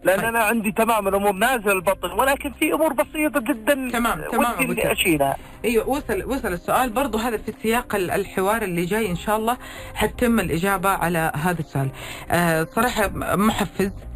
لأن 0.03 0.17
طيب. 0.19 0.25
أنا 0.25 0.39
عندي 0.39 0.71
تمام 0.71 1.07
الأمور 1.07 1.31
نازل 1.31 1.71
البطن 1.71 2.12
ولكن 2.12 2.51
في 2.51 2.73
أمور 2.73 2.93
بسيطة 2.93 3.39
جدا 3.39 3.73
تمام، 3.93 4.21
تمام 4.31 4.69
ودي. 4.69 4.91
أشيلها. 4.91 5.38
أيوه 5.65 5.89
وصل 5.89 6.23
وصل 6.23 6.47
السؤال. 6.47 6.89
برضو 6.89 7.17
هذا 7.17 7.38
في 7.38 7.53
سياق 7.63 7.95
ال- 7.95 8.12
الحوار 8.12 8.62
اللي 8.62 8.86
جاي 8.86 9.10
إن 9.12 9.15
شاء 9.15 9.38
الله 9.38 9.57
حتتم 9.95 10.39
الإجابة 10.39 10.89
على 10.89 11.31
هذا 11.36 11.60
السؤال. 11.60 11.89
آه 12.31 12.67
صراحة 12.75 13.07
محفز. 13.36 13.86
آه 13.86 14.07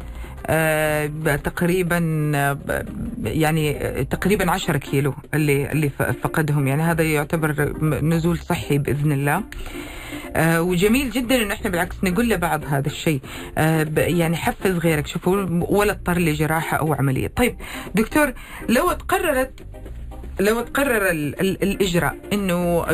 تقريبا 1.44 2.32
آه، 2.34 2.58
يعني 3.24 3.76
آه، 3.76 4.02
تقريبا 4.02 4.50
10 4.50 4.76
كيلو 4.76 5.14
اللي 5.34 5.72
اللي 5.72 5.90
فقدهم. 6.22 6.66
يعني 6.68 6.82
هذا 6.82 7.02
يعتبر 7.02 7.72
نزول 7.82 8.38
صحي 8.38 8.78
بإذن 8.78 9.12
الله. 9.12 9.42
آه 10.36 10.62
وجميل 10.62 11.10
جدا 11.10 11.42
إنه 11.42 11.54
إحنا 11.54 11.70
بالعكس 11.70 11.96
نقول 12.04 12.28
لبعض 12.28 12.64
هذا 12.64 12.86
الشيء. 12.86 13.20
آه 13.58 13.86
يعني 13.96 14.36
حفز 14.36 14.76
غيرك. 14.76 15.06
شوفوا 15.06 15.46
ولا 15.50 15.92
اضطر 15.92 16.18
لجراحه 16.18 16.76
أو 16.76 16.94
عملية. 16.94 17.26
طيب 17.28 17.56
دكتور 17.94 18.32
لو 18.68 18.92
تقررت 18.92 19.60
لو 20.40 20.60
تقرر 20.60 21.10
ال 21.10 21.40
ال 21.40 21.62
الإجراء 21.62 22.16
إنه 22.32 22.84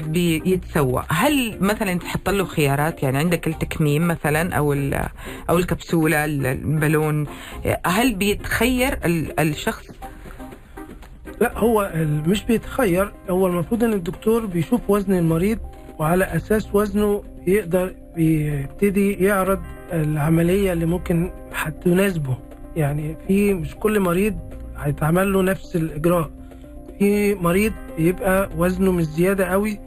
بيتسوى 0.00 1.04
هل 1.08 1.58
مثلا 1.60 1.94
تحط 1.98 2.28
له 2.28 2.44
خيارات؟ 2.44 3.02
يعني 3.02 3.18
عندك 3.18 3.46
التكميم 3.46 4.08
مثلا 4.08 4.54
أو 4.54 4.72
أو 5.50 5.58
الكبسولة 5.58 6.24
ال- 6.24 6.46
البالون 6.46 7.26
هل 7.86 8.14
بيتخير 8.14 8.98
ال- 9.04 9.40
الشخص؟ 9.40 9.86
لا 11.40 11.58
هو 11.58 11.90
مش 12.26 12.44
بيتخير 12.44 13.12
هو 13.30 13.46
المفروض 13.46 13.84
إن 13.84 13.92
الدكتور 13.92 14.46
بيشوف 14.46 14.80
وزن 14.88 15.14
المريض 15.14 15.58
وعلى 15.98 16.24
أساس 16.24 16.68
وزنه 16.74 17.22
يقدر 17.46 17.94
يبتدي 18.16 19.12
يعرض 19.12 19.62
العملية 19.92 20.72
اللي 20.72 20.86
ممكن 20.86 21.30
هتناسبه. 21.54 22.36
يعني 22.76 23.16
في 23.28 23.54
مش 23.54 23.74
كل 23.74 24.00
مريض 24.00 24.38
هيتعمل 24.78 25.32
له 25.32 25.42
نفس 25.42 25.76
الإجراء. 25.76 26.30
في 26.98 27.34
مريض 27.34 27.72
يبقى 27.98 28.48
وزنه 28.58 28.92
مش 28.92 29.04
زيادة 29.04 29.44
قوي 29.44 29.78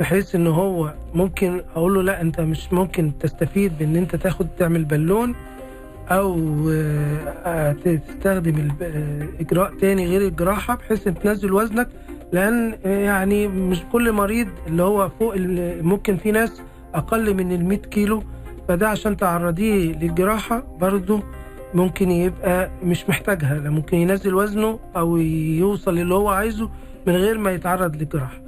بحيث 0.00 0.34
إن 0.34 0.46
هو 0.46 0.94
ممكن 1.14 1.62
أقول 1.76 1.94
له 1.94 2.02
لا 2.02 2.20
أنت 2.20 2.40
مش 2.40 2.72
ممكن 2.72 3.12
تستفيد 3.20 3.78
بإن 3.78 3.96
أنت 3.96 4.16
تاخد 4.16 4.46
تعمل 4.58 4.84
بالون 4.84 5.34
أو 6.10 6.38
آه، 7.44 7.72
تستخدم 7.72 8.68
آه، 8.82 9.28
إجراء 9.40 9.72
تاني 9.80 10.06
غير 10.06 10.20
الجراحة 10.28 10.74
بحيث 10.74 11.06
إن 11.06 11.14
تنزل 11.14 11.52
وزنك. 11.52 11.88
لأن 12.32 12.74
آه، 12.86 12.98
يعني 12.98 13.48
مش 13.48 13.78
كل 13.92 14.12
مريض 14.12 14.48
اللي 14.66 14.82
هو 14.82 15.08
فوق 15.08 15.34
ممكن 15.82 16.16
في 16.16 16.32
ناس 16.32 16.62
أقل 16.94 17.34
من 17.34 17.52
ال 17.52 17.64
100 17.64 17.78
كيلو 17.78 18.22
فده 18.68 18.88
عشان 18.88 19.16
تعرضيه 19.16 19.92
للجراحة 19.92 20.62
برضه 20.80 21.22
ممكن 21.74 22.10
يبقى 22.10 22.70
مش 22.82 23.08
محتاجها 23.08 23.58
لا 23.58 23.70
ممكن 23.70 23.96
ينزل 23.96 24.34
وزنه 24.34 24.78
أو 24.96 25.16
يوصل 25.16 25.98
اللي 25.98 26.14
هو 26.14 26.28
عايزه 26.28 26.70
من 27.06 27.16
غير 27.16 27.38
ما 27.38 27.50
يتعرض 27.50 27.96
للجراحه 27.96 28.38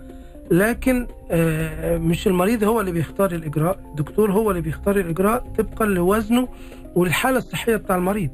لكن 0.50 1.06
آه، 1.30 1.98
مش 1.98 2.26
المريض 2.26 2.64
هو 2.64 2.80
اللي 2.80 2.92
بيختار 2.92 3.32
الإجراء 3.32 3.78
الدكتور 3.90 4.32
هو 4.32 4.50
اللي 4.50 4.62
بيختار 4.62 4.96
الإجراء 4.96 5.44
طبقا 5.58 5.84
لوزنه 5.86 6.48
والحالة 6.94 7.38
الصحية 7.38 7.76
بتاع 7.76 7.96
المريض. 7.96 8.30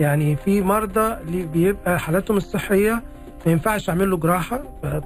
يعني 0.00 0.36
في 0.36 0.60
مرضى 0.62 1.16
بيبقى 1.52 1.98
حالاتهم 2.00 2.36
الصحية 2.36 3.02
ما 3.46 3.52
ينفعش 3.52 3.88
أعمل 3.88 4.10
له 4.10 4.16
جراحة 4.16 4.62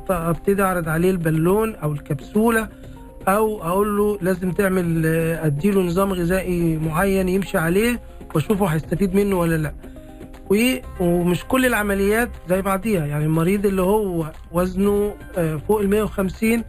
فأبتدي 0.09 0.62
أعرض 0.62 0.88
عليه 0.88 1.11
البالون 1.11 1.75
أو 1.75 1.92
الكبسولة 1.92 2.68
أو 3.29 3.62
أقول 3.62 3.97
له 3.97 4.18
لازم 4.23 4.53
تعمل 4.53 5.03
آه، 5.07 5.47
أديله 5.47 5.81
نظام 5.83 6.12
غذائي 6.12 6.79
معين 6.79 7.29
يمشي 7.29 7.59
عليه 7.59 8.01
واشوفه 8.35 8.66
هيستفيد 8.66 9.14
منه 9.14 9.38
ولا 9.38 9.57
لا. 9.57 9.73
ومش 11.01 11.45
كل 11.45 11.66
العمليات 11.66 12.31
زي 12.49 12.62
بعضيها 12.62 13.07
يعني 13.07 13.25
المريض 13.25 13.66
اللي 13.66 13.83
هو 13.83 14.27
وزنه 14.53 15.14
آه، 15.38 15.57
فوق 15.68 15.81
ال 15.81 15.90
150 15.90 16.64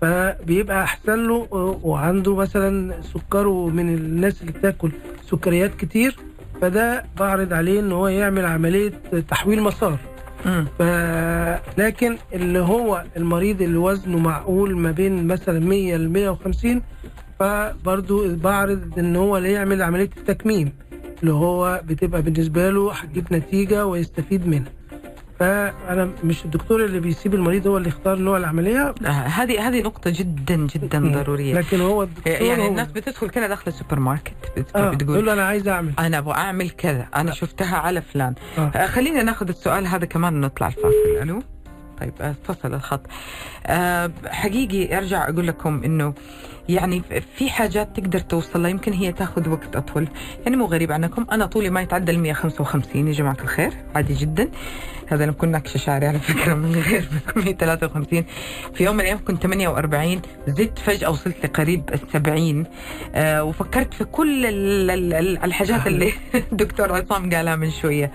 فبيبقى 0.00 0.82
أحسن 0.82 1.26
له 1.28 1.48
آه، 1.52 1.80
وعنده 1.82 2.34
مثلا 2.36 2.94
سكره 3.02 3.68
من 3.68 3.94
الناس 3.94 4.40
اللي 4.40 4.52
بتاكل 4.52 4.90
سكريات 5.30 5.74
كتير 5.76 6.16
فده 6.62 7.04
بعرض 7.18 7.52
عليه 7.52 7.80
إن 7.80 7.92
هو 7.92 8.08
يعمل 8.08 8.46
عملية 8.46 8.92
تحويل 9.28 9.62
مسار. 9.62 9.98
ف... 10.78 10.82
لكن 11.80 12.16
اللي 12.32 12.58
هو 12.58 13.04
المريض 13.16 13.62
اللي 13.62 13.76
وزنه 13.78 14.18
معقول 14.18 14.76
ما 14.78 14.90
بين 14.90 15.26
مثلا 15.26 15.60
100 15.60 15.96
ل 15.96 16.10
150 16.10 16.82
فبرضو 17.38 18.36
بعرض 18.36 18.98
إن 18.98 19.16
هو 19.16 19.36
اللي 19.36 19.52
يعمل 19.52 19.82
عملية 19.82 20.10
التكميم. 20.16 20.72
اللي 21.20 21.32
هو 21.32 21.80
بتبقى 21.84 22.22
بالنسبة 22.22 22.70
له 22.70 22.92
هتجيب 22.92 23.26
نتيجة 23.32 23.86
ويستفيد 23.86 24.48
منها. 24.48 24.72
فأنا 25.38 26.10
مش 26.24 26.44
الدكتور 26.44 26.84
اللي 26.84 27.00
بيسيب 27.00 27.34
المريض 27.34 27.66
هو 27.66 27.76
اللي 27.76 27.88
يختار 27.88 28.18
نوع 28.18 28.36
العملية؟ 28.36 28.94
آه، 29.06 29.08
هذه 29.08 29.68
هذه 29.68 29.82
نقطة 29.82 30.10
جدا 30.10 30.56
جدا 30.56 30.98
مم. 30.98 31.12
ضرورية. 31.12 31.54
لكن 31.54 31.80
هو 31.80 32.02
الدكتور 32.02 32.32
يعني 32.32 32.62
هو. 32.62 32.68
الناس 32.68 32.88
بتدخل 32.92 33.28
كده 33.30 33.46
داخل 33.46 33.64
السوبر 33.66 34.00
ماركت 34.00 34.34
آه 34.76 34.90
بتقول 34.90 35.26
له 35.26 35.32
أنا 35.32 35.42
عايز 35.46 35.68
أعمل. 35.68 35.92
أنا 35.98 36.18
أبغى 36.18 36.34
أعمل 36.34 36.70
كذا 36.70 37.06
أنا 37.16 37.32
شفتها 37.32 37.76
على 37.76 38.02
فلان. 38.02 38.34
آه. 38.58 38.70
آه، 38.74 38.86
خلينا 38.86 39.22
ناخذ 39.22 39.48
السؤال 39.48 39.86
هذا 39.86 40.04
كمان 40.04 40.34
ونطلع 40.36 40.66
الفاصل. 40.66 41.22
ألو؟ 41.22 41.42
طيب 42.00 42.12
آه، 42.20 42.30
اتصل 42.50 42.74
الخط. 42.74 43.06
آه، 43.66 44.10
حقيقي 44.26 44.98
أرجع 44.98 45.28
أقول 45.28 45.46
لكم 45.46 45.82
إنه 45.84 46.14
يعني 46.68 47.02
في 47.36 47.50
حاجات 47.50 47.96
تقدر 48.00 48.18
توصل 48.18 48.62
لها 48.62 48.70
يمكن 48.70 48.92
هي 48.92 49.12
تاخذ 49.12 49.48
وقت 49.48 49.76
أطول. 49.76 50.08
يعني 50.44 50.56
مو 50.56 50.64
غريب 50.64 50.92
عنكم 50.92 51.26
أنا 51.32 51.46
طولي 51.46 51.70
ما 51.70 51.80
يتعدى 51.80 52.12
ال 52.12 52.18
155 52.18 53.08
يا 53.08 53.12
جماعة 53.12 53.36
الخير 53.42 53.72
عادي 53.94 54.14
جدا. 54.14 54.48
هذا 55.08 55.24
أنا 55.24 55.32
كنت 55.32 55.54
نكشه 55.54 55.78
شعري 55.78 56.06
على 56.06 56.18
فكرة 56.18 56.54
من 56.54 56.72
غير 56.74 57.08
153 57.36 58.24
في 58.74 58.84
يوم 58.84 58.94
من 58.94 59.00
الأيام 59.00 59.18
كنت 59.24 59.42
48 59.42 60.22
زدت 60.48 60.78
فجأة 60.78 61.10
وصلت 61.10 61.36
لقريب 61.46 61.82
ال 61.94 62.00
70 62.12 62.64
آه 63.14 63.44
وفكرت 63.44 63.94
في 63.94 64.04
كل 64.04 64.46
ال- 64.46 64.90
ال- 64.90 65.14
ال- 65.14 65.44
الحاجات 65.44 65.86
اللي 65.86 66.12
الدكتور 66.52 66.92
عصام 66.92 67.30
قالها 67.34 67.56
من 67.56 67.70
شوية. 67.70 68.12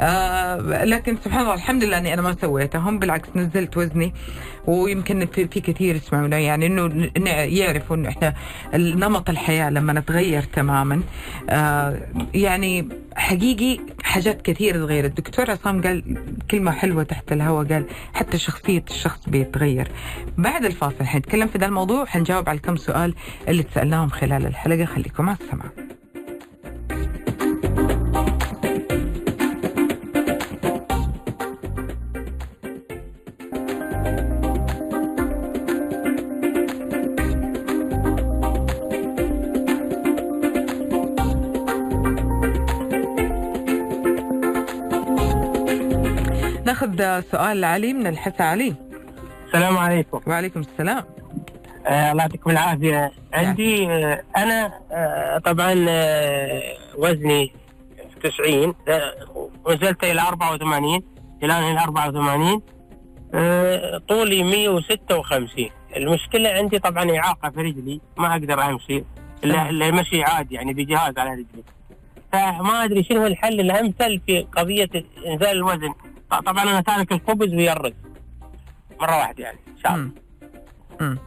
آه 0.00 0.84
لكن 0.84 1.16
سبحان 1.24 1.40
الله 1.42 1.54
الحمد 1.54 1.84
لله 1.84 1.98
إني 1.98 2.14
أنا 2.14 2.22
ما 2.22 2.36
سويتهم 2.40 2.98
بالعكس 2.98 3.28
نزلت 3.36 3.76
وزني 3.76 4.14
ويمكن 4.66 5.26
في, 5.26 5.48
في 5.48 5.60
كثير 5.60 5.96
يسمعونا 5.96 6.38
يعني 6.38 6.66
إنه 6.66 7.30
يعرفوا 7.30 7.96
إنه 7.96 8.08
إحنا 8.08 8.34
نمط 8.74 9.30
الحياة 9.30 9.70
لما 9.70 9.92
نتغير 9.92 10.42
تماما. 10.42 11.02
آه 11.50 11.98
يعني 12.34 12.88
حقيقي 13.16 13.78
حاجات 14.12 14.42
كثير 14.42 14.74
تغير 14.74 15.04
الدكتور 15.04 15.50
عصام 15.50 15.82
قال 15.82 16.18
كلمة 16.50 16.70
حلوة 16.70 17.02
تحت 17.02 17.32
الهواء 17.32 17.66
قال 17.66 17.86
حتى 18.14 18.38
شخصية 18.38 18.84
الشخص 18.90 19.28
بيتغير. 19.28 19.88
بعد 20.38 20.64
الفاصل 20.64 21.04
حنتكلم 21.04 21.46
في 21.46 21.58
ذا 21.58 21.66
الموضوع 21.66 22.02
وحنجاوب 22.02 22.48
على 22.48 22.56
الكم 22.56 22.76
سؤال 22.76 23.14
اللي 23.48 23.62
تسألناهم 23.62 24.08
خلال 24.08 24.46
الحلقة. 24.46 24.84
خليكم 24.84 25.28
على 25.28 25.38
السمع 25.40 25.64
ناخذ 46.96 47.24
سؤال 47.32 47.64
علي 47.64 47.92
من 47.92 48.06
الحسا 48.06 48.42
علي. 48.42 48.74
السلام 49.46 49.76
عليكم. 49.78 50.20
وعليكم 50.26 50.60
السلام. 50.60 51.04
آه 51.86 52.12
الله 52.12 52.22
يعطيكم 52.22 52.50
العافية. 52.50 53.12
عندي 53.32 53.86
آه 53.88 54.22
أنا 54.36 54.72
آه 54.92 55.38
طبعا 55.38 55.86
آه 55.88 56.62
وزني 56.98 57.52
90 58.22 58.74
آه 58.88 59.12
ونزلت 59.66 60.04
إلى 60.04 60.20
84 60.20 61.02
الآن 61.42 61.62
إلى 61.62 61.80
84 61.80 62.62
آه 63.34 63.98
طولي 64.08 64.42
156 64.42 65.70
المشكلة 65.96 66.48
عندي 66.50 66.78
طبعا 66.78 67.16
إعاقة 67.16 67.50
في 67.50 67.60
رجلي 67.60 68.00
ما 68.16 68.32
أقدر 68.32 68.62
أمشي 68.62 69.04
إلا 69.44 69.70
إلا 69.70 69.90
مشي 69.90 70.22
عادي 70.22 70.54
يعني 70.54 70.72
بجهاز 70.74 71.18
على 71.18 71.30
رجلي. 71.30 71.64
فما 72.32 72.84
أدري 72.84 73.04
شنو 73.04 73.26
الحل 73.26 73.60
الأمثل 73.60 74.20
في 74.26 74.46
قضية 74.56 74.88
إنزال 75.26 75.50
الوزن. 75.56 75.94
طبعا 76.40 76.62
أنا 76.62 76.80
تارك 76.80 77.12
الخبز 77.12 77.54
ويا 77.54 77.72
الرز 77.72 77.92
مرة 79.00 79.16
واحدة 79.16 79.44
يعني 79.44 79.58
إن 79.68 79.78
شاء 79.82 79.94
الله. 79.94 80.10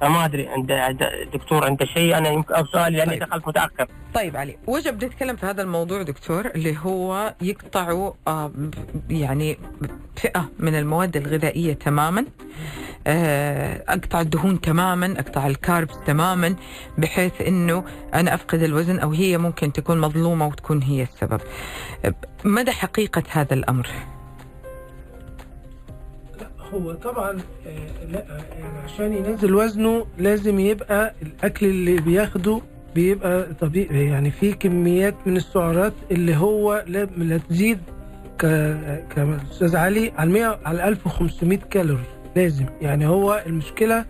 فما 0.01 0.25
أدري 0.25 0.47
عند 0.47 0.71
دكتور 1.33 1.65
عنده 1.65 1.85
شيء 1.85 2.17
أنا 2.17 2.29
يمكن 2.29 2.53
أو 2.53 2.65
سؤال 2.65 2.93
لأني 2.93 3.11
طيب. 3.11 3.23
دخلت 3.23 3.47
متأخر. 3.47 3.87
طيب 4.13 4.37
علي 4.37 4.57
وجه 4.67 4.89
بدي 4.89 5.05
اتكلم 5.05 5.35
في 5.35 5.45
هذا 5.45 5.61
الموضوع 5.61 6.01
دكتور 6.01 6.45
اللي 6.47 6.77
هو 6.77 7.33
يقطعوا 7.41 8.11
آه، 8.27 8.51
يعني 9.09 9.57
فئة 10.15 10.49
من 10.59 10.75
المواد 10.75 11.17
الغذائية 11.17 11.73
تماما. 11.73 12.25
آه، 13.07 13.83
أقطع 13.87 14.21
الدهون 14.21 14.61
تماما 14.61 15.13
أقطع 15.19 15.47
الكاربس 15.47 15.95
تماما 16.05 16.55
بحيث 16.97 17.41
إنه 17.41 17.83
أنا 18.13 18.33
أفقد 18.33 18.63
الوزن 18.63 18.99
أو 18.99 19.11
هي 19.11 19.37
ممكن 19.37 19.73
تكون 19.73 20.01
مظلومة 20.01 20.47
وتكون 20.47 20.81
هي 20.81 21.03
السبب. 21.03 21.41
مدى 22.43 22.71
حقيقة 22.71 23.23
هذا 23.31 23.53
الأمر؟ 23.53 23.87
هو 26.73 26.93
طبعا 26.93 27.31
آه، 27.67 28.05
لا 28.11 28.25
يعني 28.59 28.77
عشان 28.85 29.13
ينزل 29.13 29.55
وزنه 29.55 30.05
لازم 30.17 30.59
يبقى 30.59 31.13
الأكل 31.21 31.65
اللي 31.65 32.01
بياخده 32.01 32.61
بيبقى 32.95 33.47
طبيعي 33.61 34.05
يعني 34.05 34.31
في 34.31 34.53
كميات 34.53 35.15
من 35.25 35.37
السعرات 35.37 35.93
اللي 36.11 36.35
هو 36.35 36.83
لا, 36.87 37.37
تزيد 37.49 37.79
ك 38.39 38.45
كأستاذ 39.15 39.75
علي 39.75 40.11
على 40.17 40.29
100 40.31 40.59
على 40.65 40.87
1500 40.87 41.57
كالوري 41.57 42.03
لازم 42.35 42.65
يعني 42.81 43.07
هو 43.07 43.43
المشكلة 43.47 44.05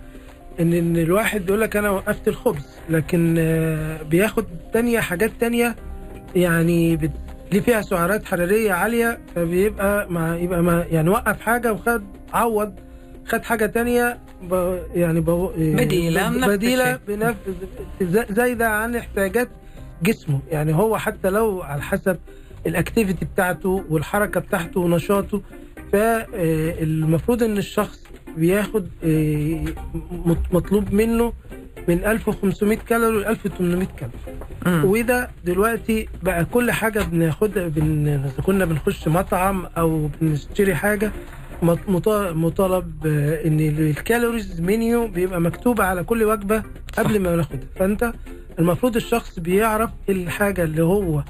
إن 0.60 0.74
إن 0.74 0.98
الواحد 0.98 1.46
بيقول 1.46 1.62
لك 1.62 1.76
أنا 1.78 1.90
وقفت 1.90 2.28
الخبز 2.28 2.66
لكن 2.90 3.36
آه، 3.40 4.04
بياخد 4.04 4.46
تانية 4.74 5.00
حاجات 5.00 5.32
تانية 5.40 5.76
يعني. 6.36 7.00
اللي 7.52 7.62
فيها 7.62 7.82
سعرات 7.82 8.26
حرارية 8.26 8.74
عالية 8.74 9.20
فبيبقى 9.36 10.08
ما 10.12 10.38
يبقى 10.38 10.64
ما 10.64 10.86
يعني 10.92 11.10
وقف 11.10 11.42
حاجة 11.42 11.74
وخد 11.74 12.04
عوض 12.36 12.74
خد 13.28 13.44
حاجة 13.44 13.66
تانية 13.66 14.18
ب... 14.44 14.80
يعني 14.96 15.22
ب... 15.22 15.26
بديلة 15.58 16.30
من 16.30 16.40
نفس 16.40 16.50
بديله. 16.50 17.00
بنف... 17.08 17.36
زايدة 18.30 18.70
عن 18.70 18.96
احتياجات 18.96 19.50
جسمه 20.04 20.40
يعني 20.52 20.74
هو 20.76 20.98
حتى 20.98 21.30
لو 21.30 21.62
على 21.62 21.82
حسب 21.82 22.18
الاكتيفيتي 22.68 23.26
بتاعته 23.26 23.84
والحركة 23.90 24.40
بتاعته 24.40 24.80
ونشاطه 24.80 25.42
فالمفروض 25.94 27.44
إن 27.44 27.58
الشخص 27.58 28.04
بياخد 28.38 28.88
آه، 29.04 29.60
مط- 30.26 30.54
مطلوب 30.54 30.94
منه 30.94 31.34
من 31.88 32.06
1500 32.06 32.78
كالوري 32.78 33.18
ل 33.18 33.26
1800 33.26 33.88
كالوري. 33.88 34.88
وده 34.88 35.30
دلوقتي 35.46 36.08
بقى 36.24 36.46
كل 36.46 36.72
حاجة 36.72 37.00
بناخدها 37.04 37.68
بن... 37.68 38.22
كنا 38.46 38.66
بنخش 38.66 39.08
مطعم 39.08 39.66
أو 39.78 40.10
بنشتري 40.22 40.76
حاجة 40.76 41.12
مطالب 41.64 43.08
آه، 43.08 43.48
إن 43.48 43.60
الكالوريز 43.60 44.62
منيو 44.62 45.08
بيبقى 45.08 45.42
مكتوبه 45.42 45.84
على 45.84 46.04
كل 46.04 46.24
وجبة 46.24 46.64
قبل 46.98 47.20
ما 47.20 47.36
ناخدها. 47.36 47.68
فأنت 47.76 48.14
المفروض 48.60 48.96
الشخص 48.96 49.40
بيعرف 49.40 49.90
الحاجة 50.10 50.64
اللي 50.64 50.84
هو 50.84 51.24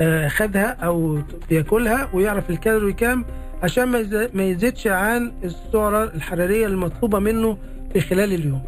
آه، 0.00 0.28
خدها 0.28 0.66
أو 0.84 1.18
بياكلها 1.50 2.08
ويعرف 2.14 2.50
الكالوري 2.50 2.92
كام 2.92 3.24
عشان 3.62 3.84
ما 3.84 3.98
يز- 3.98 4.28
ما 4.34 4.44
يزيدش 4.44 4.86
عن 4.86 5.32
السعرة 5.44 6.04
الحرارية 6.04 6.66
المطلوبة 6.66 7.18
منه 7.18 7.58
في 7.92 8.00
خلال 8.00 8.32
اليوم. 8.32 8.62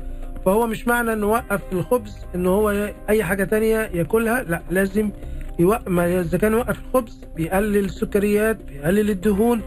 فهو 0.47 0.67
مش 0.67 0.89
معنى 0.89 1.13
إنه 1.13 1.27
وقف 1.27 1.61
الخبز 1.73 2.17
ان 2.35 2.47
هو 2.47 2.93
أي 3.09 3.25
حاجة 3.25 3.45
تانية 3.45 3.77
ياكلها 3.95 4.43
لأ 4.43 4.63
لازم 4.71 5.11
يوقف 5.59 5.89
إذا 5.99 6.39
كان 6.39 6.55
وقف 6.55 6.77
الخبز 6.89 7.21
بيقلل 7.37 7.85
السكريات 7.85 8.59
بيقلل 8.69 9.11
الدهون 9.11 9.61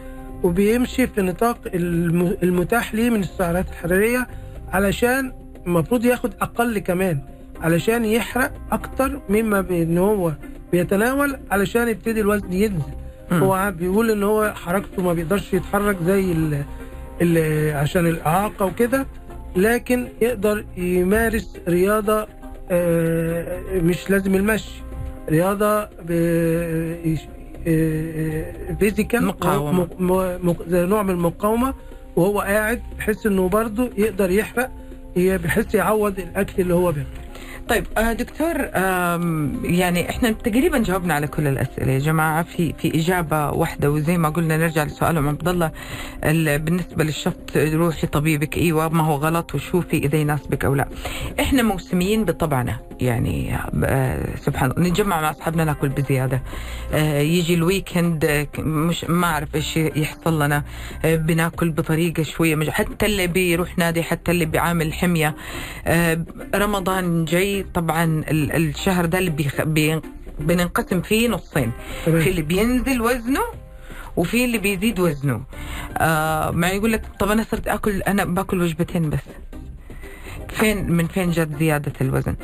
وبيمشي 0.45 1.07
في 1.07 1.21
نطاق 1.21 1.57
الم- 1.75 2.37
المتاح 2.43 2.95
ليه 2.95 3.09
من 3.09 3.19
السعرات 3.19 3.65
الحرارية 3.69 4.27
علشان 4.69 5.31
المفروض 5.67 6.05
ياخد 6.05 6.33
أقل 6.41 6.79
كمان 6.79 7.19
علشان 7.61 8.05
يحرق 8.05 8.51
أكتر 8.71 9.19
مما 9.29 9.61
بان 9.61 9.97
هو 9.97 10.31
بيتناول 10.71 11.37
علشان 11.51 11.87
يبتدي 11.87 12.21
الوزن 12.21 12.53
ينزل. 12.53 12.81
هو 13.31 13.73
بيقول 13.79 14.11
إن 14.11 14.23
هو 14.23 14.53
حركته 14.55 15.03
ما 15.03 15.13
بيقدرش 15.13 15.53
يتحرك 15.53 15.97
زي 16.05 16.31
ال 16.31 16.63
ال 17.21 17.75
عشان 17.75 18.07
الإعاقة 18.07 18.65
وكده 18.65 19.05
لكن 19.55 20.07
يقدر 20.21 20.65
يمارس 20.77 21.57
رياضة 21.67 22.27
آه، 22.71 23.61
مش 23.73 24.09
لازم 24.09 24.35
المشي 24.35 24.71
رياضة 25.29 25.89
فيزيكال 28.79 29.25
مقاومة. 29.25 29.87
زي 30.67 30.85
نوع 30.85 31.03
من 31.03 31.09
المقاومة 31.09 31.73
وهو 32.15 32.39
قاعد 32.39 32.81
بحيث 32.97 33.25
إنه 33.25 33.49
برضه 33.49 33.89
يقدر 33.97 34.31
يحرق 34.31 34.71
بحيث 35.17 35.75
يعوض 35.75 36.19
الأكل 36.19 36.61
اللي 36.61 36.73
هو 36.73 36.91
بياكله 36.91 37.24
طيب 37.69 37.85
آه، 37.97 38.13
دكتور 38.13 38.55
يعني 39.63 40.09
إحنا 40.09 40.31
تقريبا 40.31 40.77
جاوبنا 40.77 41.13
على 41.13 41.27
كل 41.27 41.47
الأسئلة 41.47 41.91
يا 41.91 41.99
جماعة 41.99 42.43
في 42.43 42.73
في 42.73 42.95
إجابة 42.99 43.49
واحدة 43.51 43.91
وزي 43.91 44.17
ما 44.17 44.29
قلنا 44.29 44.57
نرجع 44.57 44.83
لسؤال 44.83 45.17
ام 45.17 45.29
عبد 45.29 45.47
الله 45.47 45.71
ال- 46.23 46.59
بالنسبة 46.59 47.03
للشفط 47.03 47.57
روحي 47.57 48.07
طبيبك 48.07 48.57
إيوه 48.57 48.89
ما 48.89 49.03
هو 49.03 49.15
غلط 49.15 49.55
وشوفي 49.55 49.97
إذا 49.97 50.17
يناسبك 50.17 50.65
أو 50.65 50.75
لا. 50.75 50.87
إحنا 51.39 51.63
موسميين 51.63 52.25
بطبعنا 52.25 52.79
يعني 53.01 53.55
آه، 53.85 54.35
سبحان 54.37 54.71
الله 54.71 54.89
نتجمع 54.89 55.21
مع 55.21 55.31
أصحابنا 55.31 55.63
ناكل 55.63 55.89
بزيادة. 55.89 56.41
آه، 56.93 57.19
يجي 57.19 57.53
ال 57.53 57.65
weekend 57.65 58.47
مش 58.59 59.03
ما 59.03 59.27
أعرف 59.27 59.55
إيش 59.55 59.77
يحصل 59.77 60.41
لنا 60.43 60.63
بناكل 61.03 61.69
بطريقة 61.69 62.23
شوية. 62.23 62.71
حتى 62.71 63.05
اللي 63.05 63.27
بيروح 63.27 63.77
نادي 63.77 64.03
حتى 64.03 64.31
اللي 64.31 64.45
بيعامل 64.45 64.93
حمية 64.93 65.35
رمضان 66.55 67.25
جاي 67.25 67.54
طبعا 67.63 68.03
ال- 68.03 68.51
الشهر 68.55 69.05
ده 69.05 69.17
اللي 69.19 69.29
بيخ... 69.29 69.61
بين... 69.61 70.01
بننقسم 70.39 71.01
فيه 71.01 71.27
نصين. 71.29 71.71
في 72.05 72.29
اللي 72.29 72.41
بينزل 72.41 73.01
وزنه 73.01 73.41
وفي 74.15 74.45
اللي 74.45 74.57
بيزيد 74.57 74.99
وزنه. 74.99 75.41
آه 75.97 76.51
ما 76.51 76.69
يقول 76.69 76.91
لك 76.91 77.01
طب 77.19 77.31
أنا 77.31 77.45
صرت 77.51 77.67
آكل 77.67 78.01
أنا 78.01 78.25
باكل 78.25 78.61
وجبتين 78.61 79.09
بس. 79.09 79.19
فين 80.49 80.91
من 80.91 81.07
فين 81.07 81.31
جت 81.31 81.49
زيادة 81.59 81.93
الوزن؟ 82.01 82.35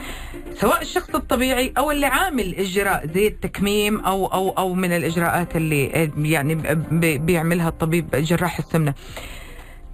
سواء 0.55 0.81
الشخص 0.81 1.15
الطبيعي 1.15 1.73
أو 1.77 1.91
اللي 1.91 2.05
عامل 2.05 2.55
إجراء 2.55 3.07
زي 3.15 3.27
التكميم 3.27 3.99
أو 3.99 4.25
أو 4.25 4.49
أو 4.49 4.73
من 4.73 4.91
الإجراءات 4.91 5.55
اللي 5.55 6.09
يعني 6.17 6.55
بي- 6.91 7.17
بيعملها 7.17 7.67
الطبيب 7.69 8.11
جراح 8.15 8.57
السمنة. 8.57 8.93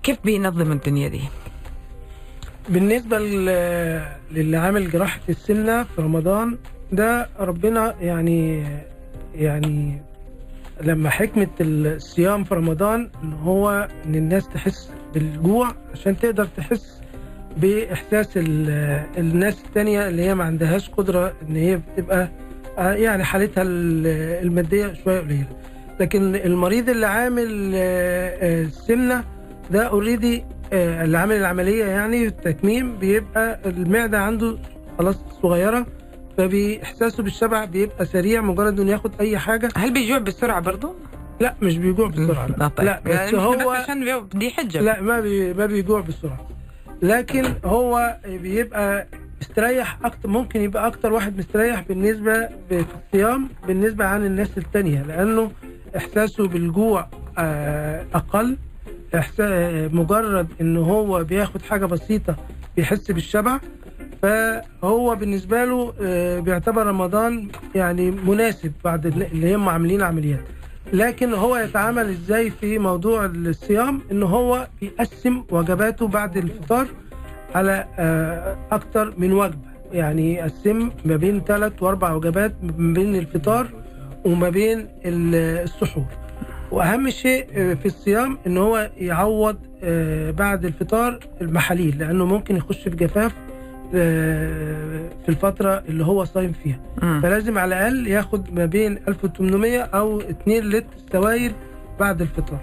كيف 0.04 0.18
بينظم 0.24 0.72
الدنيا 0.72 1.08
دي؟ 1.08 1.22
بالنسبة 2.70 3.20
لل- 3.20 4.06
للي 4.32 4.58
عامل 4.58 4.92
جراحة 4.92 5.20
السمنة 5.30 5.84
في 5.84 6.02
رمضان 6.02 6.58
ده 6.92 7.30
ربنا 7.40 7.96
يعني 8.02 8.64
يعني 9.36 10.02
لما 10.84 11.10
حكمة 11.10 11.48
الصيام 11.62 12.44
في 12.44 12.56
رمضان 12.56 13.10
إن 13.24 13.34
هو 13.34 13.88
إن 14.06 14.16
الناس 14.16 14.48
تحس 14.50 14.90
بالجوع 15.14 15.72
عشان 15.94 16.18
تقدر 16.20 16.48
تحس 16.58 17.02
بإحساس 17.58 18.30
ال- 18.38 19.06
الناس 19.18 19.64
التانية 19.68 20.08
اللي 20.08 20.22
هي 20.22 20.36
ما 20.36 20.44
عندهاش 20.44 20.90
قدرة 20.90 21.34
إن 21.50 21.56
هي 21.56 21.78
بتبقى 21.78 22.30
يعني 22.78 23.24
حالتها 23.24 23.62
ال- 23.62 24.08
المادية 24.46 24.94
شوية 25.04 25.20
قليلة. 25.20 25.48
لكن 26.00 26.36
المريض 26.36 26.90
اللي 26.90 27.06
عامل 27.06 27.72
آه، 27.76 27.80
آه، 27.80 28.62
السمنة 28.64 29.24
ده 29.72 29.84
already 29.88 30.44
اللي 30.74 31.18
عامل 31.18 31.36
العملية 31.36 31.86
يعني 31.86 32.26
التكميم 32.26 32.96
بيبقى 32.98 33.60
المعدة 33.66 34.20
عنده 34.20 34.58
خلاص 34.98 35.16
صغيرة 35.44 35.86
فبإحساسه 36.38 37.24
بالشبع 37.24 37.66
بيبقى 37.66 38.06
سريع 38.06 38.42
مجرد 38.42 38.80
إنه 38.80 38.92
ياخد 38.92 39.12
أي 39.20 39.38
حاجة. 39.38 39.70
هل 39.76 39.94
بيجوع 39.94 40.18
بسرعة 40.18 40.60
برضه؟ 40.62 40.96
لا 41.40 41.56
مش 41.62 41.78
بيجوع 41.78 42.08
بسرعة. 42.08 42.48
لا, 42.58 42.68
طيب. 42.68 42.86
لا 42.86 43.02
بس 43.06 43.12
يعني 43.12 43.38
هو 43.38 43.52
بس 43.56 43.66
عشان 43.66 44.28
دي 44.34 44.50
حجة. 44.50 44.82
لا 44.82 45.02
ما 45.02 45.20
بي 45.20 45.54
ما 45.54 45.66
بيجوع 45.66 46.02
بسرعة. 46.02 46.48
لكن 47.02 47.46
هو 47.66 48.18
بيبقى 48.26 49.08
مستريح 49.42 49.98
أكتر 50.06 50.30
ممكن 50.30 50.62
يبقى 50.62 50.88
أكتر 50.88 51.14
واحد 51.14 51.38
مستريح 51.38 51.82
بالنسبة 51.88 52.50
في 52.70 52.86
الصيام 53.06 53.50
بالنسبة 53.68 54.06
عن 54.06 54.26
الناس 54.26 54.58
التانية 54.58 55.02
لأنه 55.04 55.52
إحساسه 55.98 56.48
بالجوع 56.48 57.08
آه، 57.38 58.06
أقل. 58.14 58.58
مجرد 59.94 60.48
إن 60.62 60.78
هو 60.78 61.24
بياخد 61.24 61.62
حاجة 61.62 61.86
بسيطة 61.86 62.36
بيحس 62.76 63.12
بالشبع 63.12 63.60
فهو 64.22 65.16
بالنسبة 65.16 65.66
له 65.66 65.94
آه، 66.02 66.40
بيعتبر 66.40 66.86
رمضان 66.88 67.48
يعني 67.76 68.12
مناسب 68.12 68.72
بعد 68.84 69.06
اللي 69.06 69.56
هم 69.56 69.70
عاملين 69.70 70.02
عمليات. 70.02 70.44
لكن 70.94 71.34
هو 71.34 71.58
يتعامل 71.58 72.10
إزاي 72.10 72.50
في 72.50 72.80
موضوع 72.80 73.26
الصيام؟ 73.26 74.02
إن 74.12 74.24
هو 74.24 74.68
بيقسم 74.82 75.44
وجباته 75.52 76.08
بعد 76.08 76.38
الفطار 76.38 76.88
على 77.56 77.86
آه، 78.00 78.58
أكتر 78.72 79.14
من 79.18 79.34
وجبة. 79.34 79.68
يعني 79.92 80.34
يقسم 80.34 80.90
ما 81.06 81.16
بين 81.16 81.42
ثلاث 81.48 81.84
وأربع 81.84 82.14
وجبات 82.14 82.54
ما 82.64 82.94
بين 82.94 83.16
الفطار 83.16 83.68
وما 84.26 84.50
بين 84.50 84.80
ال- 85.06 85.36
السحور. 85.64 86.06
وأهم 86.72 87.10
شيء 87.10 87.48
آه، 87.56 87.74
في 87.74 87.86
الصيام 87.86 88.38
إن 88.48 88.58
هو 88.58 88.90
يعوض 88.98 89.58
آه، 89.84 90.32
بعد 90.32 90.66
الفطار 90.66 91.20
المحاليل 91.42 91.98
لأنه 92.00 92.26
ممكن 92.26 92.56
يخش 92.56 92.84
في 92.84 92.96
جفاف 92.96 93.34
آه، 93.96 95.10
في 95.26 95.30
الفترة 95.30 95.84
اللي 95.90 96.06
هو 96.06 96.26
صايم 96.26 96.54
فيها 96.64 96.80
مم. 97.02 97.22
فلازم 97.22 97.58
على 97.58 97.78
الأقل 97.78 98.08
ياخد 98.08 98.54
ما 98.54 98.66
بين 98.66 99.00
1800 99.08 99.80
أو 99.80 100.22
2 100.22 100.64
لتر 100.70 100.88
سوائل 101.12 101.52
بعد 102.00 102.22
الفطار 102.22 102.60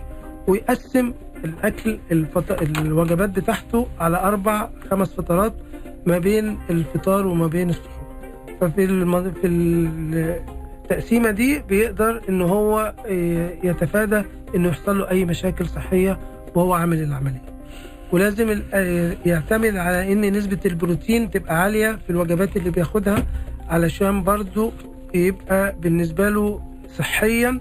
ويقسم 0.46 1.12
الأكل 1.44 1.98
الفط... 2.12 2.62
الوجبات 2.78 3.30
بتاعته 3.30 3.86
على 4.00 4.16
أربع 4.16 4.68
خمس 4.90 5.14
فترات 5.14 5.52
ما 6.06 6.18
بين 6.18 6.58
الفطار 6.70 7.26
وما 7.26 7.46
بين 7.46 7.70
السحور 7.70 8.04
ففي 8.60 8.84
الم... 8.84 9.30
في 9.30 9.46
التقسيمة 10.84 11.30
دي 11.30 11.58
بيقدر 11.68 12.20
إن 12.28 12.42
هو 12.42 12.94
آه، 13.06 13.50
يتفادى 13.64 14.22
إنه 14.54 14.68
يحصل 14.68 14.98
له 14.98 15.10
أي 15.10 15.24
مشاكل 15.24 15.66
صحية 15.66 16.18
وهو 16.54 16.74
عامل 16.74 17.02
العملية. 17.02 17.42
ولازم 18.12 18.62
آه، 18.74 19.16
يعتمد 19.26 19.76
على 19.76 20.12
إن 20.12 20.32
نسبة 20.32 20.58
البروتين 20.66 21.30
تبقى 21.30 21.62
عالية 21.62 21.98
في 22.06 22.10
الوجبات 22.10 22.56
اللي 22.56 22.70
بياخدها 22.70 23.24
علشان 23.68 24.22
برضو 24.22 24.72
يبقى 25.14 25.74
بالنسبة 25.80 26.28
له 26.28 26.60
صحيا 26.98 27.60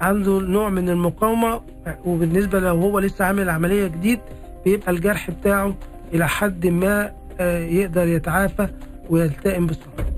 عنده 0.00 0.40
نوع 0.40 0.68
من 0.68 0.88
المقاومة 0.88 1.60
وبالنسبة 2.04 2.60
لو 2.60 2.76
هو 2.76 2.98
لسه 2.98 3.24
عامل 3.24 3.50
عملية 3.50 3.86
جديد 3.86 4.20
بيبقى 4.64 4.90
الجرح 4.90 5.30
بتاعه 5.30 5.74
إلى 6.14 6.28
حد 6.28 6.66
ما 6.66 7.12
آه، 7.40 7.58
يقدر 7.58 8.06
يتعافى 8.08 8.68
ويلتئم 9.10 9.66
بسرعة. 9.66 10.17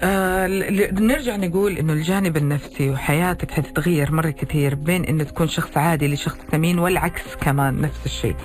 آه 0.00 0.46
نرجع 0.92 1.36
نقول 1.36 1.78
إنه 1.78 1.92
الجانب 1.92 2.36
النفسي 2.36 2.90
وحياتك 2.90 3.50
حتتغير 3.50 4.12
مرة 4.12 4.30
كثير 4.30 4.74
بين 4.74 5.04
إنه 5.04 5.24
تكون 5.24 5.48
شخص 5.48 5.76
عادي 5.76 6.08
لشخص 6.08 6.38
ثمين 6.52 6.78
والعكس 6.78 7.22
كمان 7.40 7.80
نفس 7.80 8.06
الشيء 8.06 8.36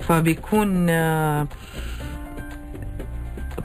فبيكون 0.00 0.86
آه 0.90 1.46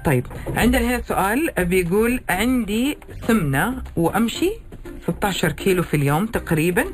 طيب 0.06 0.25
عندنا 0.56 0.82
هنا 0.82 1.01
سؤال 1.01 1.49
بيقول 1.58 2.21
عندي 2.29 2.97
سمنة 3.27 3.84
وأمشي 3.95 4.51
16 5.08 5.51
كيلو 5.51 5.84
في 5.84 5.93
اليوم 5.97 6.25
تقريبا 6.25 6.86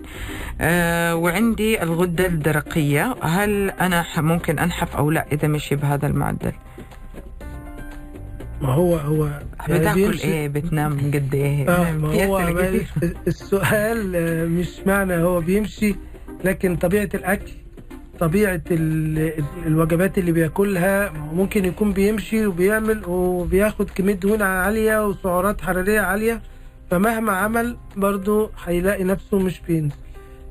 آه 0.61 1.15
وعندي 1.15 1.83
الغدة 1.83 2.25
الدرقية 2.25 3.15
هل 3.21 3.69
أنا 3.69 4.05
ممكن 4.17 4.59
أنحف 4.59 4.95
أو 4.95 5.11
لا 5.11 5.25
إذا 5.31 5.47
مشي 5.47 5.75
بهذا 5.75 6.07
المعدل؟ 6.07 6.53
ما 8.61 8.73
هو 8.73 8.95
هو 8.95 9.29
بتاكل 9.79 9.99
إيه؟ 10.23 10.47
بتنام 10.47 10.97
قد 11.13 11.35
إيه؟ 11.35 11.69
آه 11.69 11.91
ما 11.97 12.07
هو. 12.07 12.37
السؤال 13.27 14.15
آه، 14.15 14.45
مش 14.45 14.69
معنى 14.85 15.13
هو 15.15 15.41
بيمشي 15.41 15.95
لكن 16.43 16.75
طبيعة 16.75 17.09
الأكل 17.13 17.51
طبيعة 18.19 18.61
ال- 18.71 19.17
ال- 19.39 19.43
الوجبات 19.67 20.17
اللي 20.17 20.31
بياكلها 20.31 21.09
ممكن 21.33 21.65
يكون 21.65 21.93
بيمشي 21.93 22.45
وبيعمل 22.47 23.01
وبياخد 23.07 23.89
كمية 23.89 24.13
دهون 24.13 24.41
عالية 24.41 25.07
وسعرات 25.07 25.61
حرارية 25.61 26.01
عالية 26.01 26.41
فمهما 26.91 27.31
عمل 27.31 27.77
برضه 27.97 28.49
هيلاقي 28.65 29.03
نفسه 29.03 29.39
مش 29.39 29.61
بينزل. 29.67 29.95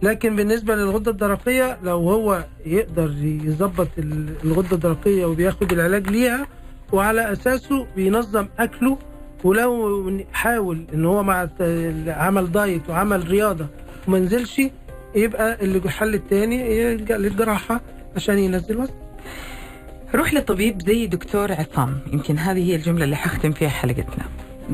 لكن 0.02 0.36
بالنسبة 0.36 0.74
للغدة 0.76 1.10
الدرقية 1.10 1.78
لو 1.82 1.96
هو 2.10 2.44
يقدر 2.66 3.14
يظبط 3.22 3.88
ال- 3.98 4.34
الغدة 4.44 4.72
الدرقية 4.72 5.24
وبياخد 5.26 5.72
العلاج 5.72 6.08
ليها 6.10 6.46
وعلى 6.92 7.32
أساسه 7.32 7.86
بينظم 7.96 8.46
أكله 8.58 8.98
ولو 9.44 10.12
حاول 10.32 10.84
إن 10.94 11.04
هو 11.04 11.22
مع 11.22 11.48
عمل 12.06 12.52
دايت 12.52 12.90
وعمل 12.90 13.28
رياضة 13.30 13.66
وما 14.08 14.18
نزلش 14.18 14.62
يبقى 15.14 15.64
الحل 15.64 16.14
التاني 16.14 16.76
يلجأ 16.76 17.18
للجراحة 17.18 17.80
عشان 18.16 18.38
ينزل 18.38 18.76
وزن. 18.76 18.94
روح 20.14 20.34
لطبيب 20.34 20.82
زي 20.82 21.06
دكتور 21.06 21.52
عصام. 21.52 21.98
يمكن 22.12 22.38
هذه 22.38 22.70
هي 22.70 22.76
الجملة 22.76 23.04
اللي 23.04 23.16
حختم 23.16 23.52
فيها 23.52 23.68
حلقتنا. 23.68 24.24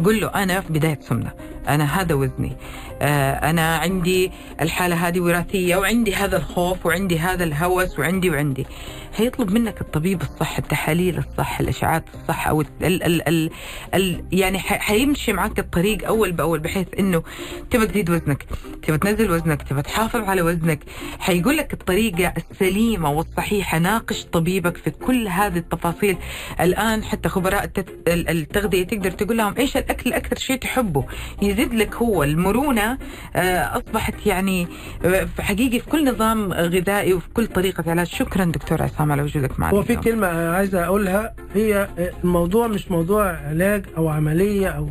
قل 0.04 0.20
له 0.20 0.28
أنا 0.28 0.60
في 0.60 0.72
بداية 0.72 0.98
سمنة. 1.00 1.32
أنا 1.68 2.00
هذا 2.00 2.14
وزني. 2.14 2.56
آه 3.02 3.32
أنا 3.32 3.76
عندي 3.76 4.32
الحالة 4.60 5.08
هذه 5.08 5.20
وراثية 5.20 5.76
وعندي 5.76 6.14
هذا 6.14 6.36
الخوف 6.36 6.86
وعندي 6.86 7.18
هذا 7.18 7.44
الهوس 7.44 7.98
وعندي 7.98 8.30
وعندي. 8.30 8.66
حيطلب 9.14 9.50
منك 9.50 9.80
الطبيب 9.80 10.22
الصح 10.22 10.58
التحاليل 10.58 11.18
الصح 11.18 11.60
الإشعاعات 11.60 12.04
الصح 12.14 12.48
أو 12.48 12.60
ال 12.60 12.66
ال 12.82 13.28
ال 13.28 13.50
ال 13.94 14.24
يعني 14.32 14.58
حيمشي 14.58 15.32
معك 15.32 15.58
الطريق 15.58 16.06
أول 16.06 16.32
بأول 16.32 16.58
بحيث 16.60 16.86
إنه 16.98 17.22
تبى 17.70 17.86
تزيد 17.86 18.10
وزنك 18.10 18.44
تبى 18.82 18.98
تنزل 18.98 19.30
وزنك 19.30 19.62
تبى 19.62 19.82
تحافظ 19.82 20.20
على 20.20 20.42
وزنك. 20.42 20.80
حيقول 21.18 21.56
لك 21.56 21.72
الطريقة 21.72 22.34
السليمة 22.50 23.10
والصحيحة 23.10 23.78
ناقش 23.78 24.24
طبيبك 24.24 24.76
في 24.76 24.90
كل 24.90 25.28
هذه 25.28 25.58
التفاصيل. 25.58 26.16
الآن 26.60 27.04
حتى 27.04 27.28
خبراء 27.28 27.70
التغذية 28.08 28.82
تقدر 28.84 29.10
تقول 29.10 29.36
لهم 29.36 29.54
إيش 29.58 29.76
الأكل 29.76 30.12
أكثر 30.12 30.36
شيء 30.36 30.56
تحبه؟ 30.56 31.04
يزيد 31.42 31.74
لك 31.74 31.94
هو 31.94 32.22
المرونة 32.22 32.98
آه، 33.36 33.78
أصبحت 33.78 34.26
يعني 34.26 34.68
آه، 35.04 35.28
حقيقي 35.40 35.80
في 35.80 35.90
كل 35.90 36.10
نظام 36.10 36.52
غذائي 36.52 37.14
وفي 37.14 37.28
كل 37.34 37.46
طريقة. 37.46 37.84
علاج 37.90 38.06
شكرا 38.06 38.44
دكتور 38.44 38.82
عصام. 38.82 39.03
على 39.12 39.22
وجودك 39.22 39.60
معنا 39.60 39.76
هو 39.76 39.82
في 39.82 39.90
اليوم. 39.90 40.04
كلمة 40.04 40.26
عايز 40.26 40.74
أقولها 40.74 41.34
هي 41.54 41.88
الموضوع 42.24 42.66
مش 42.66 42.90
موضوع 42.90 43.36
علاج 43.36 43.84
أو 43.96 44.08
عملية 44.08 44.68
أو 44.68 44.88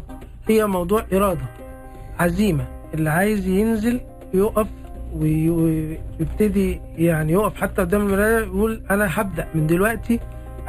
هي 0.47 0.65
موضوع 0.67 1.05
إرادة 1.13 1.41
عزيمة. 2.19 2.65
اللي 2.93 3.09
عايز 3.09 3.47
ينزل 3.47 3.99
يقف 4.33 4.67
وي- 5.13 5.49
ويبتدي 5.49 6.81
يعني 6.97 7.31
يقف 7.33 7.55
حتى 7.61 7.81
قدام 7.81 8.01
المراية 8.01 8.37
يقول 8.45 8.81
أنا 8.91 9.07
هبدأ 9.21 9.47
من 9.55 9.67
دلوقتي 9.67 10.19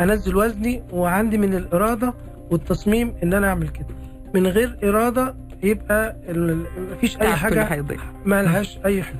أنزل 0.00 0.36
وزني 0.36 0.82
وعندي 0.92 1.38
من 1.38 1.54
الإرادة 1.54 2.14
والتصميم 2.50 3.14
إن 3.22 3.34
أنا 3.34 3.48
أعمل 3.48 3.68
كده. 3.68 3.86
من 4.34 4.46
غير 4.46 4.76
إرادة 4.84 5.34
يبقى 5.62 6.16
مفيش 6.92 7.16
حاجة 7.16 7.64
حيضيع 7.64 7.98
ما 8.24 8.42
لهاش 8.42 8.78
أي 8.84 9.02
حلول 9.02 9.18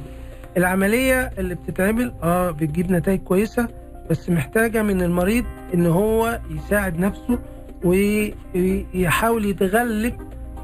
العملية 0.56 1.30
اللي 1.38 1.54
بتتعمل 1.54 2.14
آه 2.22 2.50
بتجيب 2.50 2.92
نتائج 2.92 3.20
كويسة 3.20 3.68
بس 4.10 4.30
محتاجة 4.30 4.82
من 4.82 5.02
المريض 5.02 5.44
إن 5.74 5.86
هو 5.86 6.40
يساعد 6.50 6.98
نفسه 6.98 7.38
ويحاول 7.84 9.44
يتغلب 9.44 10.14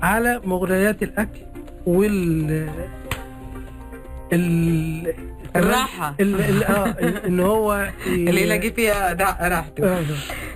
على 0.03 0.41
مغريات 0.45 1.03
الأكل 1.03 1.41
وال 1.87 2.69
ال 4.33 5.15
الراحة. 5.57 6.15
ال... 6.21 6.41
ال... 6.41 6.65
آه 6.65 6.87
إن 7.27 7.41
هو 7.41 7.91
ي- 8.07 8.11
اللي 8.15 8.43
يلاقي 8.43 8.71
فيها 8.71 9.13
راحته. 9.49 9.85
آه،. 9.99 10.03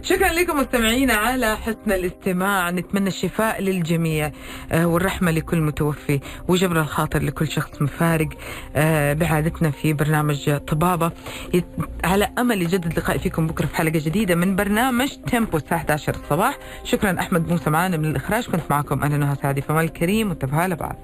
شكرا 0.03 0.28
لكم 0.32 0.59
مستمعينا 0.59 1.14
على 1.14 1.57
حسن 1.57 1.92
الاستماع. 1.92 2.70
نتمنى 2.70 3.09
الشفاء 3.09 3.62
للجميع 3.62 4.30
آه، 4.72 4.86
والرحمة 4.86 5.30
لكل 5.30 5.61
متوفي 5.61 6.20
وجبر 6.49 6.80
الخاطر 6.80 7.22
لكل 7.22 7.49
شخص 7.49 7.82
مفارق 7.82 8.28
آه، 8.76 9.12
بعادتنا 9.12 9.70
في 9.70 9.92
برنامج 9.92 10.57
طبابة. 10.57 11.11
يت- 11.55 11.64
على 12.05 12.28
أمل 12.38 12.62
يجدد 12.62 12.99
لقائي 12.99 13.18
فيكم 13.18 13.47
بكرة 13.47 13.66
في 13.66 13.76
حلقة 13.76 13.99
جديدة 13.99 14.34
من 14.34 14.57
برنامج 14.57 15.09
تيمبو 15.30 15.57
الساعة 15.57 15.78
11 15.78 16.14
الصباح. 16.24 16.59
شكرا 16.84 17.20
أحمد 17.20 17.49
موسى 17.49 17.70
معنا 17.70 17.97
من 17.97 18.05
الإخراج. 18.11 18.45
كنت 18.47 18.62
معكم 18.70 19.03
أنا 19.03 19.16
نهى 19.16 19.36
سعدي 19.42 19.61
فمال 19.61 19.84
الكريم 19.84 20.28
وانتبهوا 20.28 20.66
لبعض 20.66 20.97